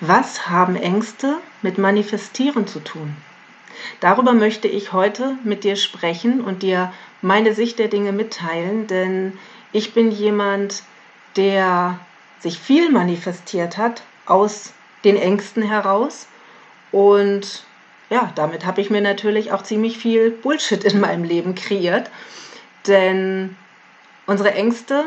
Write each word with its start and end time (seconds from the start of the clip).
Was 0.00 0.48
haben 0.48 0.76
Ängste 0.76 1.38
mit 1.62 1.78
Manifestieren 1.78 2.66
zu 2.66 2.80
tun? 2.80 3.16
Darüber 4.00 4.32
möchte 4.32 4.68
ich 4.68 4.92
heute 4.92 5.36
mit 5.44 5.64
dir 5.64 5.76
sprechen 5.76 6.40
und 6.42 6.62
dir 6.62 6.92
meine 7.20 7.54
Sicht 7.54 7.78
der 7.78 7.88
Dinge 7.88 8.12
mitteilen, 8.12 8.86
denn 8.86 9.38
ich 9.72 9.94
bin 9.94 10.10
jemand, 10.10 10.82
der 11.36 11.98
sich 12.40 12.58
viel 12.58 12.90
manifestiert 12.90 13.78
hat 13.78 14.02
aus 14.26 14.72
den 15.04 15.16
Ängsten 15.16 15.62
heraus 15.62 16.26
und 16.90 17.64
ja, 18.10 18.30
damit 18.34 18.66
habe 18.66 18.80
ich 18.82 18.90
mir 18.90 19.00
natürlich 19.00 19.52
auch 19.52 19.62
ziemlich 19.62 19.96
viel 19.96 20.30
Bullshit 20.30 20.84
in 20.84 21.00
meinem 21.00 21.24
Leben 21.24 21.54
kreiert, 21.54 22.10
denn 22.86 23.56
unsere 24.26 24.52
Ängste 24.52 25.04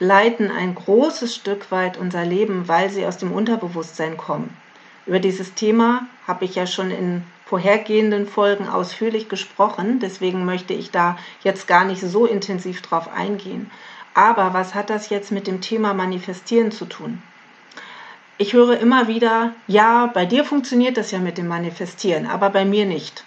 leiten 0.00 0.50
ein 0.50 0.74
großes 0.74 1.34
Stück 1.34 1.70
weit 1.70 1.98
unser 1.98 2.24
Leben, 2.24 2.66
weil 2.66 2.90
sie 2.90 3.06
aus 3.06 3.18
dem 3.18 3.30
Unterbewusstsein 3.30 4.16
kommen. 4.16 4.56
Über 5.06 5.20
dieses 5.20 5.54
Thema 5.54 6.06
habe 6.26 6.46
ich 6.46 6.54
ja 6.54 6.66
schon 6.66 6.90
in 6.90 7.22
vorhergehenden 7.44 8.26
Folgen 8.26 8.68
ausführlich 8.68 9.28
gesprochen, 9.28 9.98
deswegen 10.00 10.44
möchte 10.44 10.72
ich 10.72 10.90
da 10.90 11.18
jetzt 11.42 11.68
gar 11.68 11.84
nicht 11.84 12.00
so 12.00 12.24
intensiv 12.26 12.80
drauf 12.80 13.12
eingehen. 13.12 13.70
Aber 14.14 14.54
was 14.54 14.74
hat 14.74 14.88
das 14.88 15.10
jetzt 15.10 15.32
mit 15.32 15.46
dem 15.46 15.60
Thema 15.60 15.92
Manifestieren 15.94 16.72
zu 16.72 16.86
tun? 16.86 17.22
Ich 18.38 18.54
höre 18.54 18.78
immer 18.80 19.06
wieder, 19.06 19.52
ja, 19.66 20.06
bei 20.06 20.24
dir 20.24 20.44
funktioniert 20.44 20.96
das 20.96 21.10
ja 21.10 21.18
mit 21.18 21.36
dem 21.36 21.46
Manifestieren, 21.46 22.26
aber 22.26 22.48
bei 22.48 22.64
mir 22.64 22.86
nicht. 22.86 23.24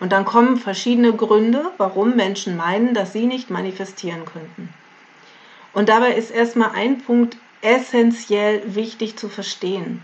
Und 0.00 0.10
dann 0.10 0.24
kommen 0.24 0.56
verschiedene 0.56 1.12
Gründe, 1.12 1.70
warum 1.76 2.16
Menschen 2.16 2.56
meinen, 2.56 2.94
dass 2.94 3.12
sie 3.12 3.26
nicht 3.26 3.50
manifestieren 3.50 4.24
könnten. 4.24 4.74
Und 5.72 5.88
dabei 5.88 6.14
ist 6.14 6.30
erstmal 6.30 6.70
ein 6.70 6.98
Punkt 6.98 7.36
essentiell 7.62 8.74
wichtig 8.74 9.16
zu 9.16 9.28
verstehen. 9.28 10.02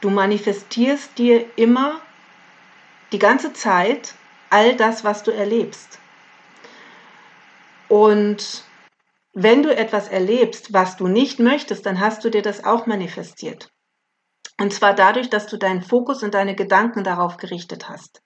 Du 0.00 0.10
manifestierst 0.10 1.18
dir 1.18 1.46
immer 1.56 2.00
die 3.12 3.18
ganze 3.18 3.52
Zeit 3.52 4.14
all 4.50 4.76
das, 4.76 5.04
was 5.04 5.22
du 5.22 5.30
erlebst. 5.30 5.98
Und 7.88 8.64
wenn 9.32 9.62
du 9.62 9.74
etwas 9.74 10.08
erlebst, 10.08 10.72
was 10.72 10.96
du 10.96 11.08
nicht 11.08 11.38
möchtest, 11.38 11.84
dann 11.86 12.00
hast 12.00 12.24
du 12.24 12.30
dir 12.30 12.42
das 12.42 12.64
auch 12.64 12.86
manifestiert. 12.86 13.68
Und 14.58 14.72
zwar 14.72 14.94
dadurch, 14.94 15.28
dass 15.28 15.46
du 15.46 15.58
deinen 15.58 15.82
Fokus 15.82 16.22
und 16.22 16.34
deine 16.34 16.54
Gedanken 16.54 17.04
darauf 17.04 17.36
gerichtet 17.36 17.88
hast. 17.88 18.22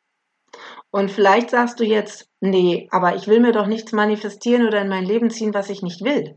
Und 0.91 1.11
vielleicht 1.11 1.51
sagst 1.51 1.79
du 1.79 1.85
jetzt, 1.85 2.29
nee, 2.41 2.89
aber 2.91 3.15
ich 3.15 3.29
will 3.29 3.41
mir 3.41 3.53
doch 3.53 3.67
nichts 3.67 3.93
manifestieren 3.93 4.67
oder 4.67 4.81
in 4.81 4.89
mein 4.89 5.05
Leben 5.05 5.31
ziehen, 5.31 5.55
was 5.55 5.71
ich 5.71 5.83
nicht 5.83 6.03
will. 6.03 6.37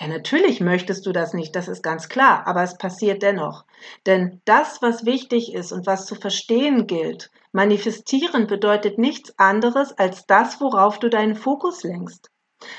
Ja, 0.00 0.08
natürlich 0.08 0.60
möchtest 0.60 1.04
du 1.04 1.12
das 1.12 1.34
nicht, 1.34 1.54
das 1.54 1.68
ist 1.68 1.82
ganz 1.82 2.08
klar, 2.08 2.46
aber 2.46 2.62
es 2.62 2.78
passiert 2.78 3.22
dennoch. 3.22 3.64
Denn 4.06 4.40
das, 4.44 4.80
was 4.80 5.04
wichtig 5.04 5.52
ist 5.52 5.72
und 5.72 5.86
was 5.86 6.06
zu 6.06 6.14
verstehen 6.14 6.86
gilt, 6.86 7.30
manifestieren 7.52 8.46
bedeutet 8.46 8.98
nichts 8.98 9.38
anderes 9.38 9.92
als 9.98 10.26
das, 10.26 10.60
worauf 10.60 10.98
du 10.98 11.10
deinen 11.10 11.34
Fokus 11.34 11.82
lenkst. 11.82 12.30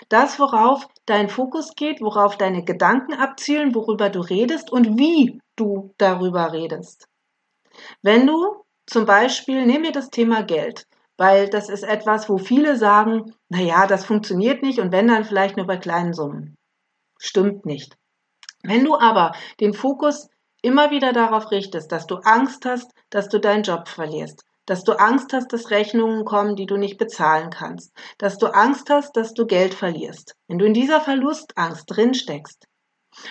Das, 0.10 0.40
worauf 0.40 0.88
dein 1.06 1.30
Fokus 1.30 1.76
geht, 1.76 2.02
worauf 2.02 2.38
deine 2.38 2.64
Gedanken 2.66 3.14
abzielen, 3.14 3.76
worüber 3.76 4.10
du 4.10 4.20
redest 4.20 4.72
und 4.72 4.98
wie 4.98 5.40
du 5.56 5.94
darüber 5.98 6.52
redest. 6.52 7.08
Wenn 8.02 8.28
du 8.28 8.64
zum 8.88 9.06
Beispiel, 9.06 9.66
nehmen 9.66 9.84
wir 9.84 9.92
das 9.92 10.10
Thema 10.10 10.42
Geld, 10.42 10.88
weil 11.20 11.50
das 11.50 11.68
ist 11.68 11.84
etwas, 11.84 12.30
wo 12.30 12.38
viele 12.38 12.78
sagen, 12.78 13.36
na 13.50 13.60
ja, 13.60 13.88
das 13.88 14.06
funktioniert 14.06 14.64
nicht 14.64 14.80
und 14.80 14.94
wenn 14.94 15.10
dann 15.10 15.26
vielleicht 15.26 15.58
nur 15.58 15.68
bei 15.68 15.76
kleinen 15.76 16.14
Summen. 16.14 16.56
Stimmt 17.20 17.66
nicht. 17.66 17.98
Wenn 18.64 18.86
du 18.86 18.98
aber 18.98 19.34
den 19.60 19.74
Fokus 19.74 20.30
immer 20.62 20.92
wieder 20.92 21.12
darauf 21.12 21.52
richtest, 21.52 21.92
dass 21.92 22.08
du 22.08 22.16
Angst 22.24 22.66
hast, 22.66 22.92
dass 23.10 23.28
du 23.28 23.38
deinen 23.38 23.64
Job 23.64 23.90
verlierst, 23.90 24.46
dass 24.66 24.86
du 24.86 24.94
Angst 24.94 25.34
hast, 25.34 25.52
dass 25.52 25.72
Rechnungen 25.72 26.24
kommen, 26.24 26.56
die 26.56 26.66
du 26.66 26.78
nicht 26.78 26.98
bezahlen 26.98 27.50
kannst, 27.50 27.92
dass 28.18 28.38
du 28.38 28.48
Angst 28.48 28.90
hast, 28.90 29.18
dass 29.18 29.34
du 29.34 29.46
Geld 29.46 29.74
verlierst. 29.74 30.36
Wenn 30.48 30.58
du 30.58 30.66
in 30.66 30.74
dieser 30.74 31.02
Verlustangst 31.02 31.84
drin 31.88 32.14
steckst, 32.14 32.66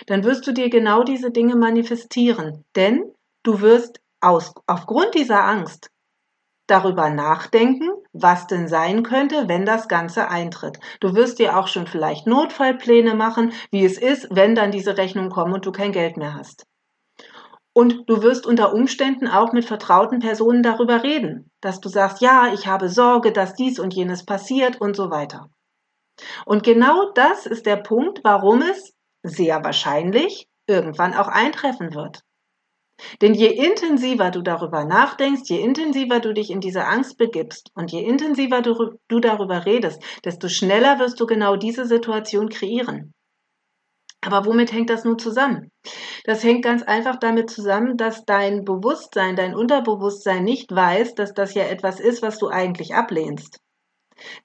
dann 0.06 0.24
wirst 0.24 0.46
du 0.46 0.52
dir 0.52 0.68
genau 0.68 1.04
diese 1.04 1.30
Dinge 1.30 1.56
manifestieren, 1.56 2.66
denn 2.76 3.14
du 3.44 3.62
wirst 3.62 4.00
aus, 4.20 4.52
aufgrund 4.66 5.14
dieser 5.14 5.42
Angst 5.44 5.90
darüber 6.68 7.10
nachdenken, 7.10 7.90
was 8.12 8.46
denn 8.46 8.68
sein 8.68 9.02
könnte, 9.02 9.48
wenn 9.48 9.66
das 9.66 9.88
Ganze 9.88 10.28
eintritt. 10.28 10.78
Du 11.00 11.14
wirst 11.14 11.38
dir 11.38 11.58
auch 11.58 11.66
schon 11.66 11.86
vielleicht 11.86 12.26
Notfallpläne 12.26 13.14
machen, 13.14 13.52
wie 13.70 13.84
es 13.84 13.98
ist, 13.98 14.28
wenn 14.30 14.54
dann 14.54 14.70
diese 14.70 14.96
Rechnungen 14.96 15.30
kommen 15.30 15.54
und 15.54 15.66
du 15.66 15.72
kein 15.72 15.92
Geld 15.92 16.16
mehr 16.16 16.34
hast. 16.34 16.66
Und 17.72 18.08
du 18.08 18.22
wirst 18.22 18.46
unter 18.46 18.72
Umständen 18.72 19.28
auch 19.28 19.52
mit 19.52 19.64
vertrauten 19.64 20.18
Personen 20.18 20.62
darüber 20.62 21.02
reden, 21.02 21.50
dass 21.60 21.80
du 21.80 21.88
sagst, 21.88 22.20
ja, 22.20 22.52
ich 22.52 22.66
habe 22.66 22.88
Sorge, 22.88 23.32
dass 23.32 23.54
dies 23.54 23.78
und 23.78 23.94
jenes 23.94 24.24
passiert 24.24 24.80
und 24.80 24.96
so 24.96 25.10
weiter. 25.10 25.48
Und 26.44 26.64
genau 26.64 27.12
das 27.14 27.46
ist 27.46 27.66
der 27.66 27.76
Punkt, 27.76 28.20
warum 28.24 28.62
es 28.62 28.94
sehr 29.22 29.62
wahrscheinlich 29.64 30.48
irgendwann 30.66 31.14
auch 31.14 31.28
eintreffen 31.28 31.94
wird. 31.94 32.22
Denn 33.20 33.34
je 33.34 33.48
intensiver 33.48 34.30
du 34.30 34.42
darüber 34.42 34.84
nachdenkst, 34.84 35.48
je 35.48 35.60
intensiver 35.60 36.20
du 36.20 36.34
dich 36.34 36.50
in 36.50 36.60
diese 36.60 36.84
Angst 36.84 37.16
begibst 37.16 37.70
und 37.74 37.92
je 37.92 38.02
intensiver 38.02 38.60
du, 38.60 38.98
du, 39.08 39.20
darüber 39.20 39.66
redest, 39.66 40.02
desto 40.24 40.48
schneller 40.48 40.98
wirst 40.98 41.20
du 41.20 41.26
genau 41.26 41.56
diese 41.56 41.86
Situation 41.86 42.48
kreieren. 42.48 43.14
Aber 44.20 44.46
womit 44.46 44.72
hängt 44.72 44.90
das 44.90 45.04
nun 45.04 45.18
zusammen? 45.18 45.70
Das 46.24 46.42
hängt 46.42 46.64
ganz 46.64 46.82
einfach 46.82 47.16
damit 47.16 47.50
zusammen, 47.50 47.96
dass 47.96 48.24
dein 48.24 48.64
Bewusstsein, 48.64 49.36
dein 49.36 49.54
Unterbewusstsein 49.54 50.42
nicht 50.42 50.74
weiß, 50.74 51.14
dass 51.14 51.34
das 51.34 51.54
ja 51.54 51.64
etwas 51.64 52.00
ist, 52.00 52.20
was 52.20 52.38
du 52.38 52.48
eigentlich 52.48 52.94
ablehnst. 52.94 53.60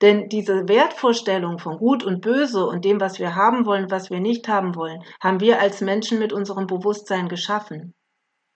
Denn 0.04 0.30
diese 0.30 0.68
Wertvorstellung 0.68 1.58
von 1.58 1.78
Gut 1.78 2.04
und 2.04 2.22
Böse 2.22 2.68
und 2.68 2.86
dem, 2.86 3.02
was 3.02 3.18
wir 3.18 3.36
haben 3.36 3.66
wollen, 3.66 3.90
was 3.90 4.12
wir 4.12 4.20
nicht 4.20 4.48
haben 4.48 4.76
wollen, 4.76 5.02
haben 5.20 5.40
wir 5.40 5.60
als 5.60 5.82
Menschen 5.82 6.20
mit 6.20 6.32
unserem 6.32 6.68
Bewusstsein 6.68 7.28
geschaffen. 7.28 7.96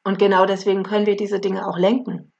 Und 0.07 0.19
genau 0.19 0.45
deswegen 0.45 0.83
können 0.83 1.05
wir 1.05 1.17
diese 1.17 1.41
Dinge 1.41 1.67
auch 1.67 1.77
lenken. 1.77 2.31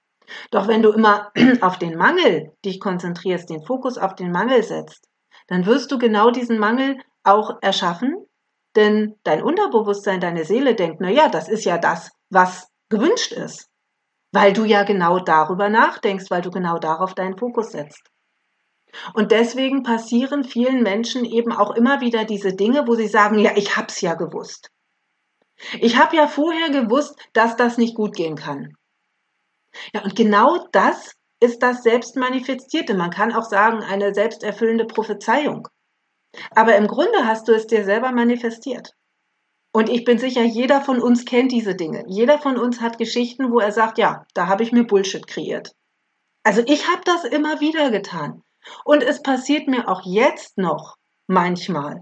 Doch 0.52 0.70
wenn 0.70 0.82
du 0.82 0.90
immer 0.94 1.34
auf 1.60 1.78
den 1.78 1.98
Mangel 1.98 2.54
dich 2.64 2.80
konzentrierst, 2.80 3.50
den 3.50 3.66
Fokus 3.66 3.98
auf 3.98 4.16
den 4.16 4.32
Mangel 4.32 4.64
setzt, 4.64 5.10
dann 5.48 5.66
wirst 5.66 5.92
du 5.92 5.98
genau 5.98 6.32
diesen 6.32 6.60
Mangel 6.60 6.98
auch 7.26 7.58
erschaffen, 7.62 8.16
denn 8.78 9.16
dein 9.26 9.44
Unterbewusstsein, 9.44 10.22
deine 10.22 10.46
Seele 10.46 10.76
denkt, 10.76 11.02
na 11.02 11.10
ja, 11.10 11.28
das 11.28 11.50
ist 11.50 11.66
ja 11.66 11.78
das, 11.78 12.10
was 12.30 12.70
gewünscht 12.88 13.34
ist, 13.34 13.68
weil 14.32 14.54
du 14.54 14.64
ja 14.64 14.84
genau 14.84 15.20
darüber 15.20 15.68
nachdenkst, 15.68 16.32
weil 16.32 16.42
du 16.42 16.52
genau 16.52 16.78
darauf 16.78 17.16
deinen 17.16 17.38
Fokus 17.38 17.74
setzt. 17.74 18.04
Und 19.14 19.34
deswegen 19.34 19.84
passieren 19.84 20.46
vielen 20.46 20.84
Menschen 20.84 21.26
eben 21.26 21.52
auch 21.52 21.72
immer 21.72 22.00
wieder 22.00 22.24
diese 22.24 22.56
Dinge, 22.56 22.88
wo 22.88 22.96
sie 22.96 23.10
sagen, 23.10 23.40
ja, 23.40 23.52
ich 23.58 23.76
hab's 23.76 24.00
ja 24.00 24.14
gewusst. 24.14 24.72
Ich 25.80 25.98
habe 25.98 26.16
ja 26.16 26.28
vorher 26.28 26.70
gewusst, 26.70 27.16
dass 27.34 27.56
das 27.56 27.78
nicht 27.78 27.96
gut 27.96 28.16
gehen 28.16 28.36
kann. 28.36 28.76
Ja, 29.94 30.04
und 30.04 30.16
genau 30.16 30.68
das 30.72 31.14
ist 31.40 31.62
das 31.62 31.84
Selbstmanifestierte. 31.84 32.94
Man 32.94 33.12
kann 33.12 33.34
auch 33.34 33.44
sagen, 33.44 33.84
eine 33.84 34.14
selbsterfüllende 34.14 34.86
Prophezeiung. 34.86 35.68
Aber 36.52 36.76
im 36.76 36.88
Grunde 36.88 37.26
hast 37.26 37.48
du 37.48 37.54
es 37.54 37.68
dir 37.68 37.84
selber 37.84 38.12
manifestiert. 38.12 38.94
Und 39.74 39.90
ich 39.90 40.06
bin 40.06 40.18
sicher, 40.18 40.44
jeder 40.44 40.82
von 40.82 41.02
uns 41.02 41.26
kennt 41.26 41.52
diese 41.52 41.76
Dinge. 41.76 42.04
Jeder 42.08 42.40
von 42.40 42.58
uns 42.58 42.82
hat 42.82 42.98
Geschichten, 42.98 43.52
wo 43.52 43.60
er 43.60 43.72
sagt, 43.72 43.98
ja, 43.98 44.26
da 44.34 44.48
habe 44.48 44.64
ich 44.64 44.72
mir 44.72 44.86
Bullshit 44.86 45.28
kreiert. 45.28 45.74
Also 46.44 46.64
ich 46.66 46.88
habe 46.88 47.02
das 47.06 47.26
immer 47.26 47.60
wieder 47.60 47.92
getan. 47.92 48.42
Und 48.84 49.04
es 49.04 49.22
passiert 49.22 49.68
mir 49.68 49.88
auch 49.88 50.02
jetzt 50.04 50.58
noch 50.58 50.96
manchmal, 51.28 52.02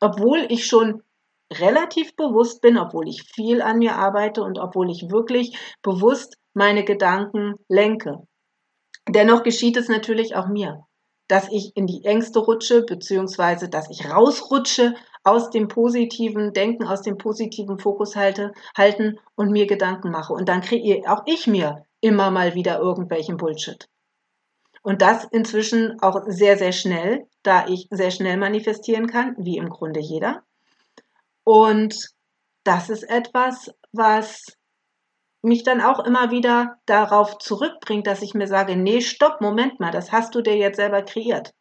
obwohl 0.00 0.46
ich 0.48 0.66
schon 0.66 1.02
relativ 1.52 2.16
bewusst 2.16 2.60
bin, 2.60 2.78
obwohl 2.78 3.08
ich 3.08 3.22
viel 3.22 3.62
an 3.62 3.78
mir 3.78 3.96
arbeite 3.96 4.42
und 4.42 4.58
obwohl 4.58 4.90
ich 4.90 5.10
wirklich 5.10 5.56
bewusst 5.82 6.36
meine 6.54 6.84
Gedanken 6.84 7.54
lenke. 7.68 8.26
Dennoch 9.08 9.42
geschieht 9.42 9.76
es 9.76 9.88
natürlich 9.88 10.34
auch 10.34 10.46
mir, 10.46 10.86
dass 11.28 11.50
ich 11.50 11.76
in 11.76 11.86
die 11.86 12.04
Ängste 12.04 12.38
rutsche, 12.38 12.82
beziehungsweise 12.82 13.68
dass 13.68 13.90
ich 13.90 14.10
rausrutsche 14.10 14.94
aus 15.24 15.50
dem 15.50 15.68
positiven 15.68 16.52
Denken, 16.52 16.86
aus 16.86 17.02
dem 17.02 17.18
positiven 17.18 17.78
Fokus 17.78 18.14
halte, 18.14 18.52
halten 18.76 19.18
und 19.34 19.50
mir 19.50 19.66
Gedanken 19.66 20.10
mache. 20.10 20.32
Und 20.32 20.48
dann 20.48 20.60
kreiere 20.60 21.10
auch 21.10 21.22
ich 21.26 21.46
mir 21.46 21.84
immer 22.00 22.30
mal 22.30 22.54
wieder 22.54 22.78
irgendwelchen 22.78 23.36
Bullshit. 23.36 23.88
Und 24.82 25.00
das 25.00 25.24
inzwischen 25.24 25.98
auch 26.02 26.20
sehr, 26.26 26.58
sehr 26.58 26.72
schnell, 26.72 27.26
da 27.42 27.66
ich 27.66 27.88
sehr 27.90 28.10
schnell 28.10 28.36
manifestieren 28.36 29.06
kann, 29.06 29.34
wie 29.38 29.56
im 29.56 29.70
Grunde 29.70 30.00
jeder. 30.00 30.42
Und 31.44 32.10
das 32.64 32.88
ist 32.88 33.04
etwas, 33.04 33.70
was 33.92 34.42
mich 35.42 35.62
dann 35.62 35.82
auch 35.82 36.00
immer 36.00 36.30
wieder 36.30 36.78
darauf 36.86 37.38
zurückbringt, 37.38 38.06
dass 38.06 38.22
ich 38.22 38.34
mir 38.34 38.46
sage, 38.46 38.76
nee, 38.76 39.02
stopp, 39.02 39.40
Moment 39.40 39.78
mal, 39.78 39.90
das 39.90 40.10
hast 40.10 40.34
du 40.34 40.40
dir 40.40 40.56
jetzt 40.56 40.76
selber 40.76 41.02
kreiert. 41.02 41.52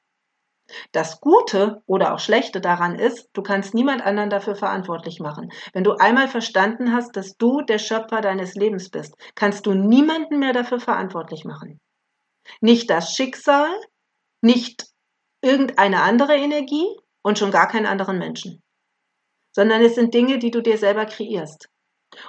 Das 0.93 1.19
Gute 1.19 1.81
oder 1.85 2.13
auch 2.13 2.19
Schlechte 2.19 2.61
daran 2.61 2.95
ist, 2.95 3.29
du 3.33 3.43
kannst 3.43 3.73
niemand 3.73 4.01
anderen 4.01 4.29
dafür 4.29 4.55
verantwortlich 4.55 5.19
machen. 5.19 5.51
Wenn 5.73 5.83
du 5.83 5.93
einmal 5.97 6.29
verstanden 6.29 6.93
hast, 6.93 7.17
dass 7.17 7.35
du 7.35 7.61
der 7.61 7.79
Schöpfer 7.79 8.21
deines 8.21 8.55
Lebens 8.55 8.89
bist, 8.89 9.15
kannst 9.35 9.65
du 9.65 9.73
niemanden 9.73 10.39
mehr 10.39 10.53
dafür 10.53 10.79
verantwortlich 10.79 11.43
machen. 11.43 11.81
Nicht 12.61 12.89
das 12.89 13.13
Schicksal, 13.13 13.69
nicht 14.41 14.87
irgendeine 15.41 16.01
andere 16.01 16.35
Energie 16.37 16.87
und 17.21 17.37
schon 17.37 17.51
gar 17.51 17.67
keinen 17.67 17.85
anderen 17.85 18.17
Menschen. 18.17 18.62
Sondern 19.53 19.81
es 19.81 19.95
sind 19.95 20.13
Dinge, 20.13 20.39
die 20.39 20.51
du 20.51 20.61
dir 20.61 20.77
selber 20.77 21.05
kreierst. 21.05 21.69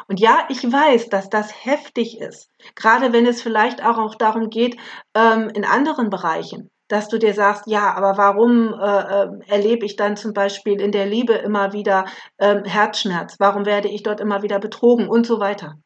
Und 0.09 0.21
ja, 0.21 0.47
ich 0.49 0.63
weiß, 0.63 1.09
dass 1.09 1.29
das 1.29 1.65
heftig 1.65 2.21
ist, 2.21 2.49
gerade 2.75 3.13
wenn 3.13 3.27
es 3.27 3.43
vielleicht 3.43 3.85
auch, 3.85 4.15
darum 4.15 4.49
geht, 4.49 4.79
ähm, 5.15 5.51
in 5.51 5.65
anderen 5.65 6.09
Bereichen 6.09 6.71
dass 6.89 7.09
du 7.09 7.19
dir 7.19 7.35
sagst, 7.35 7.67
ja, 7.67 7.95
aber 7.95 8.17
warum 8.19 8.75
äh, 8.75 9.25
äh, 9.25 9.29
erlebe 9.49 9.87
ich 9.87 9.97
dann 9.97 10.17
zum 10.17 10.33
Beispiel 10.33 10.81
in 10.81 10.93
der 10.93 11.07
Liebe 11.07 11.33
immer 11.33 11.73
wieder 11.73 12.05
äh, 12.37 12.63
Herzschmerz? 12.65 13.37
Warum 13.39 13.65
werde 13.65 13.89
ich 13.89 14.03
dort 14.03 14.21
immer 14.21 14.43
wieder 14.43 14.59
betrogen 14.59 15.09
und 15.09 15.27
so 15.27 15.41
weiter? 15.41 15.77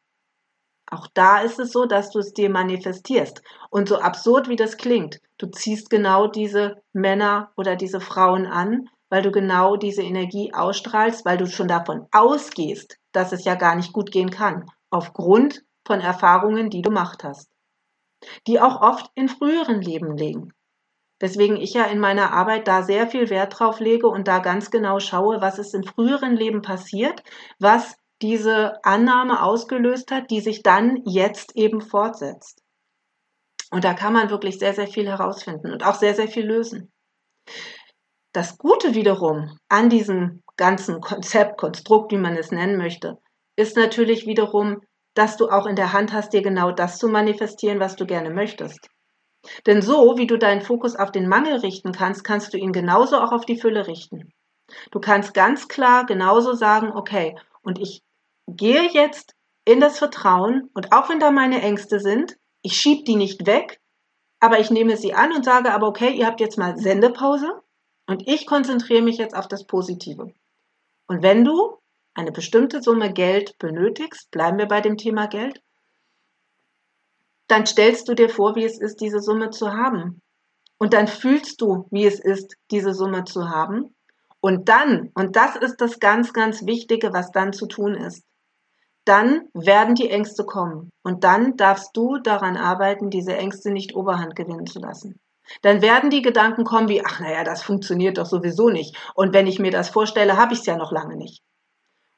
Auch 0.91 1.07
da 1.13 1.39
ist 1.39 1.59
es 1.59 1.71
so, 1.71 1.85
dass 1.85 2.09
du 2.09 2.19
es 2.19 2.33
dir 2.33 2.49
manifestierst. 2.49 3.41
Und 3.69 3.87
so 3.87 3.99
absurd 3.99 4.49
wie 4.49 4.55
das 4.55 4.77
klingt, 4.77 5.19
du 5.37 5.47
ziehst 5.47 5.89
genau 5.89 6.27
diese 6.27 6.81
Männer 6.93 7.51
oder 7.55 7.75
diese 7.75 8.01
Frauen 8.01 8.45
an, 8.45 8.89
weil 9.09 9.21
du 9.21 9.31
genau 9.31 9.75
diese 9.75 10.03
Energie 10.03 10.53
ausstrahlst, 10.53 11.25
weil 11.25 11.37
du 11.37 11.47
schon 11.47 11.67
davon 11.67 12.07
ausgehst, 12.11 12.97
dass 13.11 13.31
es 13.31 13.43
ja 13.43 13.55
gar 13.55 13.75
nicht 13.75 13.93
gut 13.93 14.11
gehen 14.11 14.29
kann, 14.29 14.69
aufgrund 14.89 15.63
von 15.85 15.99
Erfahrungen, 15.99 16.69
die 16.69 16.81
du 16.81 16.89
gemacht 16.89 17.23
hast, 17.23 17.49
die 18.47 18.59
auch 18.59 18.81
oft 18.81 19.11
in 19.15 19.29
früheren 19.29 19.81
Leben 19.81 20.15
liegen. 20.15 20.53
Weswegen 21.19 21.57
ich 21.57 21.73
ja 21.73 21.83
in 21.85 21.99
meiner 21.99 22.31
Arbeit 22.31 22.67
da 22.67 22.81
sehr 22.81 23.07
viel 23.07 23.29
Wert 23.29 23.59
drauf 23.59 23.79
lege 23.79 24.07
und 24.07 24.27
da 24.27 24.39
ganz 24.39 24.71
genau 24.71 24.99
schaue, 24.99 25.41
was 25.41 25.59
ist 25.59 25.75
in 25.75 25.83
früheren 25.83 26.35
Leben 26.35 26.61
passiert, 26.61 27.23
was 27.59 27.97
diese 28.21 28.83
Annahme 28.85 29.43
ausgelöst 29.43 30.11
hat, 30.11 30.31
die 30.31 30.39
sich 30.41 30.63
dann 30.63 31.01
jetzt 31.05 31.55
eben 31.55 31.81
fortsetzt. 31.81 32.63
Und 33.71 33.83
da 33.83 33.93
kann 33.93 34.13
man 34.13 34.29
wirklich 34.29 34.59
sehr, 34.59 34.73
sehr 34.73 34.87
viel 34.87 35.07
herausfinden 35.07 35.71
und 35.71 35.85
auch 35.85 35.95
sehr, 35.95 36.15
sehr 36.15 36.27
viel 36.27 36.45
lösen. 36.45 36.91
Das 38.31 38.59
Gute 38.59 38.93
wiederum 38.93 39.57
an 39.69 39.89
diesem 39.89 40.43
ganzen 40.55 41.01
Konzept, 41.01 41.57
Konstrukt, 41.57 42.11
wie 42.11 42.17
man 42.17 42.37
es 42.37 42.51
nennen 42.51 42.77
möchte, 42.77 43.17
ist 43.55 43.75
natürlich 43.75 44.27
wiederum, 44.27 44.81
dass 45.15 45.35
du 45.35 45.49
auch 45.49 45.65
in 45.65 45.75
der 45.75 45.93
Hand 45.93 46.13
hast, 46.13 46.33
dir 46.33 46.43
genau 46.43 46.71
das 46.71 46.99
zu 46.99 47.07
manifestieren, 47.07 47.79
was 47.79 47.95
du 47.95 48.05
gerne 48.05 48.29
möchtest. 48.29 48.87
Denn 49.65 49.81
so, 49.81 50.17
wie 50.17 50.27
du 50.27 50.37
deinen 50.37 50.61
Fokus 50.61 50.95
auf 50.95 51.11
den 51.11 51.27
Mangel 51.27 51.57
richten 51.57 51.91
kannst, 51.91 52.23
kannst 52.23 52.53
du 52.53 52.57
ihn 52.57 52.71
genauso 52.71 53.17
auch 53.17 53.31
auf 53.31 53.45
die 53.45 53.59
Fülle 53.59 53.87
richten. 53.87 54.31
Du 54.91 54.99
kannst 54.99 55.33
ganz 55.33 55.67
klar 55.67 56.05
genauso 56.05 56.53
sagen, 56.53 56.91
okay, 56.93 57.35
und 57.63 57.79
ich 57.79 58.03
gehe 58.47 58.89
jetzt 58.91 59.33
in 59.65 59.79
das 59.79 59.97
Vertrauen 59.97 60.69
und 60.75 60.91
auch 60.93 61.09
wenn 61.09 61.19
da 61.19 61.31
meine 61.31 61.61
Ängste 61.61 61.99
sind, 61.99 62.37
ich 62.61 62.73
schiebe 62.73 63.03
die 63.05 63.15
nicht 63.15 63.47
weg, 63.47 63.79
aber 64.39 64.59
ich 64.59 64.69
nehme 64.69 64.97
sie 64.97 65.15
an 65.15 65.33
und 65.33 65.45
sage 65.45 65.73
aber, 65.73 65.87
okay, 65.87 66.11
ihr 66.11 66.27
habt 66.27 66.41
jetzt 66.41 66.57
mal 66.57 66.77
Sendepause 66.77 67.61
und 68.09 68.27
ich 68.27 68.47
konzentriere 68.47 69.03
mich 69.03 69.17
jetzt 69.17 69.35
auf 69.35 69.47
das 69.47 69.65
Positive. 69.65 70.33
Und 71.05 71.21
wenn 71.21 71.45
du 71.45 71.77
eine 72.15 72.31
bestimmte 72.31 72.81
Summe 72.81 73.13
Geld 73.13 73.55
benötigst, 73.59 74.31
bleiben 74.31 74.57
wir 74.57 74.65
bei 74.65 74.81
dem 74.81 74.97
Thema 74.97 75.27
Geld, 75.27 75.61
dann 77.47 77.67
stellst 77.67 78.07
du 78.07 78.15
dir 78.15 78.27
vor, 78.27 78.55
wie 78.55 78.63
es 78.63 78.79
ist, 78.79 78.99
diese 78.99 79.19
Summe 79.19 79.51
zu 79.51 79.73
haben. 79.73 80.23
Und 80.79 80.93
dann 80.93 81.07
fühlst 81.07 81.61
du, 81.61 81.85
wie 81.91 82.07
es 82.07 82.19
ist, 82.19 82.55
diese 82.71 82.95
Summe 82.95 83.25
zu 83.25 83.47
haben. 83.47 83.93
Und 84.41 84.69
dann, 84.69 85.11
und 85.13 85.35
das 85.35 85.55
ist 85.55 85.79
das 85.79 85.99
ganz, 85.99 86.33
ganz 86.33 86.65
Wichtige, 86.65 87.13
was 87.13 87.31
dann 87.31 87.53
zu 87.53 87.67
tun 87.67 87.93
ist, 87.93 88.23
dann 89.05 89.49
werden 89.53 89.93
die 89.93 90.09
Ängste 90.09 90.45
kommen. 90.45 90.91
Und 91.03 91.23
dann 91.23 91.57
darfst 91.57 91.95
du 91.95 92.17
daran 92.17 92.57
arbeiten, 92.57 93.11
diese 93.11 93.37
Ängste 93.37 93.69
nicht 93.69 93.95
Oberhand 93.95 94.35
gewinnen 94.35 94.65
zu 94.65 94.79
lassen. 94.79 95.19
Dann 95.61 95.81
werden 95.81 96.09
die 96.09 96.21
Gedanken 96.21 96.63
kommen 96.63 96.89
wie, 96.89 97.03
ach 97.03 97.19
naja, 97.19 97.43
das 97.43 97.63
funktioniert 97.63 98.17
doch 98.17 98.25
sowieso 98.25 98.69
nicht. 98.69 98.95
Und 99.15 99.33
wenn 99.33 99.47
ich 99.47 99.59
mir 99.59 99.71
das 99.71 99.89
vorstelle, 99.89 100.37
habe 100.37 100.53
ich 100.53 100.59
es 100.59 100.65
ja 100.65 100.77
noch 100.77 100.91
lange 100.91 101.15
nicht. 101.15 101.43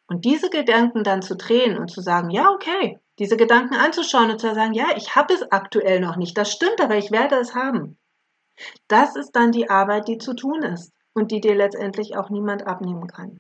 Und 0.08 0.26
diese 0.26 0.50
Gedanken 0.50 1.04
dann 1.04 1.22
zu 1.22 1.36
drehen 1.36 1.78
und 1.78 1.90
zu 1.90 2.02
sagen, 2.02 2.30
ja, 2.32 2.50
okay, 2.50 3.00
diese 3.18 3.38
Gedanken 3.38 3.76
anzuschauen 3.76 4.32
und 4.32 4.40
zu 4.40 4.54
sagen, 4.54 4.74
ja, 4.74 4.88
ich 4.98 5.16
habe 5.16 5.34
es 5.34 5.52
aktuell 5.52 6.00
noch 6.00 6.18
nicht, 6.18 6.38
das 6.38 6.52
stimmt, 6.52 6.82
aber 6.82 6.98
ich 6.98 7.12
werde 7.12 7.36
es 7.36 7.56
haben. 7.56 7.98
Das 8.88 9.16
ist 9.16 9.32
dann 9.32 9.52
die 9.52 9.70
Arbeit, 9.70 10.08
die 10.08 10.18
zu 10.18 10.34
tun 10.34 10.64
ist 10.64 10.92
und 11.14 11.32
die 11.32 11.40
dir 11.40 11.56
letztendlich 11.56 12.18
auch 12.18 12.30
niemand 12.30 12.68
abnehmen 12.68 13.08
kann. 13.08 13.38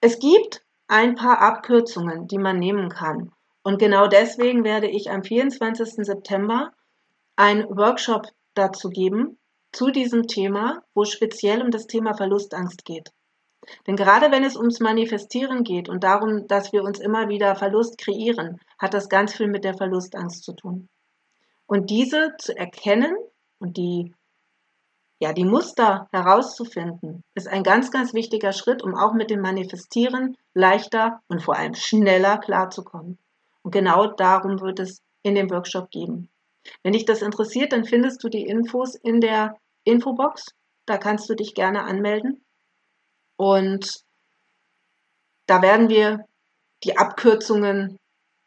Es 0.00 0.18
gibt 0.18 0.62
ein 0.86 1.14
paar 1.14 1.40
Abkürzungen, 1.40 2.26
die 2.28 2.38
man 2.38 2.58
nehmen 2.58 2.88
kann. 2.88 3.32
Und 3.62 3.78
genau 3.78 4.06
deswegen 4.06 4.64
werde 4.64 4.88
ich 4.88 5.10
am 5.10 5.22
24. 5.22 6.06
September 6.06 6.72
einen 7.36 7.64
Workshop 7.76 8.26
dazu 8.58 8.90
geben, 8.90 9.38
zu 9.72 9.90
diesem 9.90 10.26
Thema, 10.26 10.82
wo 10.94 11.04
speziell 11.04 11.62
um 11.62 11.70
das 11.70 11.86
Thema 11.86 12.14
Verlustangst 12.14 12.84
geht. 12.84 13.12
Denn 13.86 13.96
gerade 13.96 14.30
wenn 14.30 14.44
es 14.44 14.56
ums 14.56 14.80
Manifestieren 14.80 15.62
geht 15.62 15.88
und 15.88 16.04
darum, 16.04 16.46
dass 16.46 16.72
wir 16.72 16.82
uns 16.82 16.98
immer 17.00 17.28
wieder 17.28 17.54
Verlust 17.54 17.98
kreieren, 17.98 18.60
hat 18.78 18.94
das 18.94 19.08
ganz 19.08 19.34
viel 19.34 19.48
mit 19.48 19.64
der 19.64 19.76
Verlustangst 19.76 20.42
zu 20.42 20.54
tun. 20.54 20.88
Und 21.66 21.90
diese 21.90 22.34
zu 22.38 22.56
erkennen 22.56 23.14
und 23.58 23.76
die, 23.76 24.14
ja, 25.20 25.32
die 25.32 25.44
Muster 25.44 26.08
herauszufinden, 26.12 27.24
ist 27.34 27.48
ein 27.48 27.62
ganz, 27.62 27.90
ganz 27.90 28.14
wichtiger 28.14 28.52
Schritt, 28.52 28.82
um 28.82 28.94
auch 28.94 29.12
mit 29.12 29.30
dem 29.30 29.40
Manifestieren 29.40 30.36
leichter 30.54 31.20
und 31.28 31.42
vor 31.42 31.56
allem 31.56 31.74
schneller 31.74 32.38
klarzukommen. 32.38 33.18
Und 33.62 33.72
genau 33.72 34.06
darum 34.06 34.60
wird 34.60 34.80
es 34.80 35.02
in 35.22 35.34
dem 35.34 35.50
Workshop 35.50 35.90
geben. 35.90 36.30
Wenn 36.82 36.92
dich 36.92 37.04
das 37.04 37.22
interessiert, 37.22 37.72
dann 37.72 37.84
findest 37.84 38.22
du 38.22 38.28
die 38.28 38.46
Infos 38.46 38.94
in 38.94 39.20
der 39.20 39.56
Infobox. 39.84 40.54
Da 40.86 40.98
kannst 40.98 41.28
du 41.28 41.34
dich 41.34 41.54
gerne 41.54 41.84
anmelden. 41.84 42.44
Und 43.36 44.02
da 45.46 45.62
werden 45.62 45.88
wir 45.88 46.24
die 46.84 46.96
Abkürzungen 46.96 47.98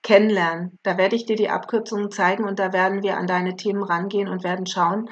kennenlernen. 0.03 0.79
Da 0.83 0.97
werde 0.97 1.15
ich 1.15 1.25
dir 1.25 1.35
die 1.35 1.49
Abkürzungen 1.49 2.11
zeigen 2.11 2.45
und 2.45 2.59
da 2.59 2.73
werden 2.73 3.03
wir 3.03 3.17
an 3.17 3.27
deine 3.27 3.55
Themen 3.55 3.83
rangehen 3.83 4.27
und 4.27 4.43
werden 4.43 4.65
schauen, 4.65 5.09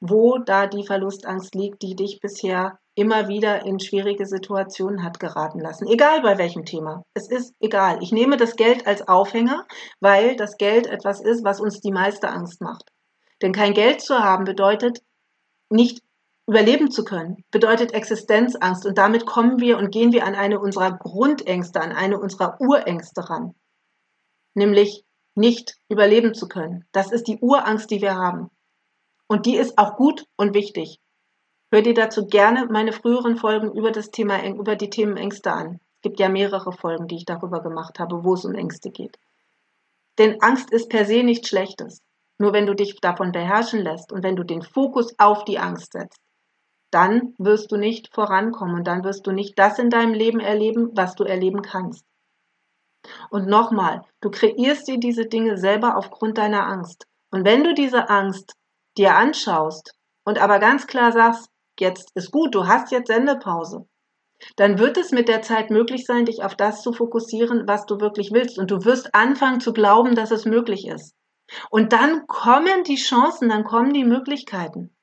wo 0.00 0.38
da 0.38 0.66
die 0.66 0.86
Verlustangst 0.86 1.54
liegt, 1.54 1.82
die 1.82 1.94
dich 1.94 2.20
bisher 2.20 2.78
immer 2.94 3.28
wieder 3.28 3.64
in 3.64 3.80
schwierige 3.80 4.26
Situationen 4.26 5.02
hat 5.02 5.18
geraten 5.18 5.60
lassen. 5.60 5.86
Egal 5.86 6.20
bei 6.22 6.38
welchem 6.38 6.64
Thema. 6.64 7.04
Es 7.14 7.28
ist 7.30 7.54
egal. 7.60 8.02
Ich 8.02 8.12
nehme 8.12 8.36
das 8.36 8.56
Geld 8.56 8.86
als 8.86 9.08
Aufhänger, 9.08 9.66
weil 10.00 10.36
das 10.36 10.58
Geld 10.58 10.86
etwas 10.86 11.20
ist, 11.20 11.44
was 11.44 11.60
uns 11.60 11.80
die 11.80 11.92
meiste 11.92 12.28
Angst 12.28 12.60
macht. 12.60 12.90
Denn 13.40 13.52
kein 13.52 13.74
Geld 13.74 14.00
zu 14.00 14.18
haben 14.18 14.44
bedeutet 14.44 15.00
nicht 15.70 16.02
Überleben 16.48 16.90
zu 16.90 17.04
können 17.04 17.44
bedeutet 17.52 17.92
Existenzangst 17.92 18.84
und 18.84 18.98
damit 18.98 19.26
kommen 19.26 19.60
wir 19.60 19.78
und 19.78 19.92
gehen 19.92 20.12
wir 20.12 20.26
an 20.26 20.34
eine 20.34 20.58
unserer 20.58 20.90
Grundängste, 20.98 21.80
an 21.80 21.92
eine 21.92 22.18
unserer 22.18 22.60
Urängste 22.60 23.30
ran. 23.30 23.54
Nämlich 24.54 25.04
nicht 25.36 25.76
überleben 25.88 26.34
zu 26.34 26.48
können. 26.48 26.84
Das 26.90 27.12
ist 27.12 27.28
die 27.28 27.38
Urangst, 27.38 27.90
die 27.90 28.02
wir 28.02 28.16
haben. 28.16 28.50
Und 29.28 29.46
die 29.46 29.56
ist 29.56 29.78
auch 29.78 29.96
gut 29.96 30.26
und 30.36 30.52
wichtig. 30.52 30.98
Hör 31.72 31.80
dir 31.80 31.94
dazu 31.94 32.26
gerne 32.26 32.66
meine 32.66 32.92
früheren 32.92 33.38
Folgen 33.38 33.72
über 33.72 33.92
das 33.92 34.10
Thema, 34.10 34.44
über 34.44 34.76
die 34.76 34.90
Themen 34.90 35.16
Ängste 35.16 35.52
an. 35.52 35.80
Es 35.96 36.02
gibt 36.02 36.20
ja 36.20 36.28
mehrere 36.28 36.70
Folgen, 36.70 37.08
die 37.08 37.16
ich 37.16 37.24
darüber 37.24 37.62
gemacht 37.62 37.98
habe, 37.98 38.24
wo 38.24 38.34
es 38.34 38.44
um 38.44 38.54
Ängste 38.54 38.90
geht. 38.90 39.18
Denn 40.18 40.42
Angst 40.42 40.70
ist 40.70 40.90
per 40.90 41.06
se 41.06 41.22
nichts 41.22 41.48
Schlechtes. 41.48 42.02
Nur 42.36 42.52
wenn 42.52 42.66
du 42.66 42.74
dich 42.74 43.00
davon 43.00 43.32
beherrschen 43.32 43.80
lässt 43.80 44.12
und 44.12 44.22
wenn 44.22 44.36
du 44.36 44.44
den 44.44 44.60
Fokus 44.60 45.18
auf 45.18 45.46
die 45.46 45.58
Angst 45.58 45.92
setzt, 45.92 46.20
dann 46.90 47.34
wirst 47.38 47.72
du 47.72 47.78
nicht 47.78 48.14
vorankommen 48.14 48.74
und 48.74 48.86
dann 48.86 49.02
wirst 49.02 49.26
du 49.26 49.32
nicht 49.32 49.58
das 49.58 49.78
in 49.78 49.88
deinem 49.88 50.12
Leben 50.12 50.40
erleben, 50.40 50.90
was 50.92 51.14
du 51.14 51.24
erleben 51.24 51.62
kannst. 51.62 52.04
Und 53.30 53.48
nochmal, 53.48 54.04
du 54.20 54.30
kreierst 54.30 54.88
dir 54.88 54.98
diese 54.98 55.24
Dinge 55.24 55.56
selber 55.56 55.96
aufgrund 55.96 56.36
deiner 56.36 56.66
Angst. 56.66 57.06
Und 57.30 57.46
wenn 57.46 57.64
du 57.64 57.72
diese 57.72 58.10
Angst 58.10 58.52
dir 58.98 59.16
anschaust 59.16 59.94
und 60.24 60.38
aber 60.38 60.58
ganz 60.58 60.86
klar 60.86 61.12
sagst, 61.12 61.48
jetzt 61.80 62.10
ist 62.14 62.30
gut, 62.30 62.54
du 62.54 62.66
hast 62.66 62.92
jetzt 62.92 63.08
Sendepause, 63.08 63.86
dann 64.56 64.78
wird 64.78 64.96
es 64.96 65.12
mit 65.12 65.28
der 65.28 65.42
Zeit 65.42 65.70
möglich 65.70 66.04
sein, 66.04 66.24
dich 66.24 66.42
auf 66.42 66.56
das 66.56 66.82
zu 66.82 66.92
fokussieren, 66.92 67.66
was 67.66 67.86
du 67.86 68.00
wirklich 68.00 68.32
willst. 68.32 68.58
Und 68.58 68.70
du 68.70 68.84
wirst 68.84 69.14
anfangen 69.14 69.60
zu 69.60 69.72
glauben, 69.72 70.14
dass 70.14 70.30
es 70.30 70.44
möglich 70.44 70.86
ist. 70.86 71.14
Und 71.70 71.92
dann 71.92 72.26
kommen 72.26 72.84
die 72.84 72.96
Chancen, 72.96 73.48
dann 73.48 73.64
kommen 73.64 73.92
die 73.92 74.04
Möglichkeiten. 74.04 74.94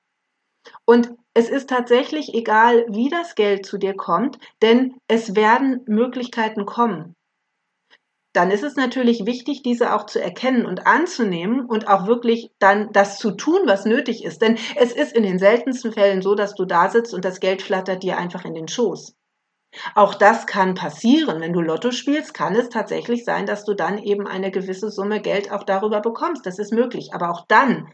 Und 0.86 1.12
es 1.34 1.50
ist 1.50 1.70
tatsächlich 1.70 2.34
egal, 2.34 2.86
wie 2.90 3.10
das 3.10 3.36
Geld 3.36 3.66
zu 3.66 3.78
dir 3.78 3.96
kommt, 3.96 4.40
denn 4.62 4.96
es 5.08 5.36
werden 5.36 5.82
Möglichkeiten 5.86 6.66
kommen. 6.66 7.16
Dann 8.34 8.52
ist 8.52 8.64
es 8.64 8.76
natürlich 8.76 9.26
wichtig, 9.26 9.64
diese 9.64 9.94
auch 9.94 10.06
zu 10.06 10.22
erkennen 10.22 10.66
und 10.66 10.86
anzunehmen 10.86 11.66
und 11.66 11.88
auch 11.88 12.06
wirklich 12.06 12.52
dann 12.60 12.92
das 12.92 13.18
zu 13.18 13.32
tun, 13.32 13.62
was 13.66 13.86
nötig 13.86 14.24
ist. 14.24 14.42
Denn 14.42 14.58
es 14.76 14.92
ist 14.92 15.14
in 15.14 15.24
den 15.24 15.40
seltensten 15.40 15.92
Fällen 15.92 16.22
so, 16.22 16.36
dass 16.36 16.54
du 16.54 16.66
da 16.66 16.90
sitzt 16.90 17.14
und 17.14 17.26
das 17.26 17.40
Geld 17.40 17.62
flattert 17.62 18.04
dir 18.04 18.18
einfach 18.18 18.46
in 18.46 18.54
den 18.54 18.68
Schoß. 18.68 19.16
Auch 19.96 20.16
das 20.16 20.48
kann 20.48 20.76
passieren. 20.76 21.42
Wenn 21.42 21.54
du 21.54 21.62
Lotto 21.62 21.92
spielst, 21.92 22.34
kann 22.34 22.56
es 22.56 22.70
tatsächlich 22.70 23.24
sein, 23.24 23.46
dass 23.46 23.66
du 23.66 23.74
dann 23.74 23.98
eben 23.98 24.28
eine 24.28 24.52
gewisse 24.52 24.90
Summe 24.90 25.22
Geld 25.22 25.52
auch 25.52 25.64
darüber 25.64 26.02
bekommst. 26.02 26.46
Das 26.46 26.60
ist 26.60 26.74
möglich. 26.74 27.14
Aber 27.14 27.30
auch 27.30 27.46
dann 27.48 27.94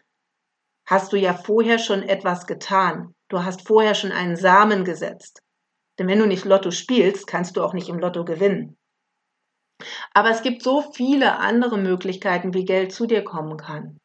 hast 0.86 1.14
du 1.14 1.18
ja 1.18 1.34
vorher 1.34 1.80
schon 1.80 2.04
etwas 2.04 2.46
getan. 2.46 3.14
Du 3.30 3.44
hast 3.44 3.68
vorher 3.68 3.96
schon 3.96 4.12
einen 4.12 4.36
Samen 4.36 4.86
gesetzt. 4.86 5.42
Denn 5.98 6.08
wenn 6.08 6.20
du 6.20 6.28
nicht 6.28 6.46
Lotto 6.46 6.72
spielst, 6.72 7.28
kannst 7.28 7.58
du 7.58 7.64
auch 7.64 7.74
nicht 7.74 7.90
im 7.90 8.00
Lotto 8.00 8.24
gewinnen. 8.26 8.78
Aber 10.14 10.30
es 10.30 10.42
gibt 10.42 10.64
so 10.64 10.82
viele 10.94 11.38
andere 11.38 11.78
Möglichkeiten, 11.78 12.54
wie 12.54 12.66
Geld 12.66 12.92
zu 12.94 13.06
dir 13.06 13.24
kommen 13.24 13.58
kann. 13.58 14.00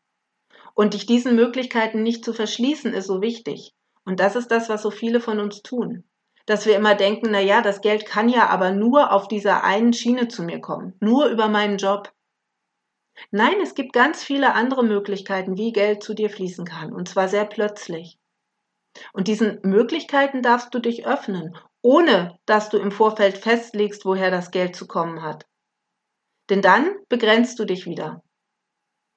Und 0.74 0.94
dich 0.94 1.06
diesen 1.06 1.36
Möglichkeiten 1.36 2.02
nicht 2.02 2.24
zu 2.24 2.32
verschließen, 2.32 2.92
ist 2.92 3.06
so 3.06 3.20
wichtig. 3.20 3.72
Und 4.04 4.20
das 4.20 4.36
ist 4.36 4.50
das, 4.50 4.68
was 4.68 4.82
so 4.82 4.90
viele 4.90 5.20
von 5.20 5.38
uns 5.38 5.62
tun. 5.62 6.04
Dass 6.46 6.66
wir 6.66 6.76
immer 6.76 6.94
denken, 6.94 7.28
na 7.30 7.40
ja, 7.40 7.60
das 7.62 7.80
Geld 7.80 8.06
kann 8.06 8.28
ja 8.28 8.48
aber 8.48 8.72
nur 8.72 9.12
auf 9.12 9.28
dieser 9.28 9.62
einen 9.62 9.92
Schiene 9.92 10.28
zu 10.28 10.42
mir 10.42 10.60
kommen, 10.60 10.94
nur 11.00 11.26
über 11.26 11.48
meinen 11.48 11.78
Job. 11.78 12.12
Nein, 13.30 13.60
es 13.62 13.74
gibt 13.74 13.92
ganz 13.92 14.24
viele 14.24 14.54
andere 14.54 14.82
Möglichkeiten, 14.82 15.56
wie 15.56 15.72
Geld 15.72 16.02
zu 16.02 16.14
dir 16.14 16.30
fließen 16.30 16.64
kann, 16.64 16.92
und 16.92 17.08
zwar 17.08 17.28
sehr 17.28 17.44
plötzlich. 17.44 18.18
Und 19.12 19.28
diesen 19.28 19.60
Möglichkeiten 19.62 20.42
darfst 20.42 20.74
du 20.74 20.78
dich 20.78 21.06
öffnen, 21.06 21.56
ohne 21.82 22.38
dass 22.46 22.70
du 22.70 22.78
im 22.78 22.90
Vorfeld 22.90 23.38
festlegst, 23.38 24.04
woher 24.04 24.30
das 24.30 24.50
Geld 24.50 24.74
zu 24.74 24.86
kommen 24.86 25.22
hat. 25.22 25.46
Denn 26.50 26.62
dann 26.62 26.96
begrenzt 27.08 27.58
du 27.58 27.64
dich 27.64 27.86
wieder. 27.86 28.22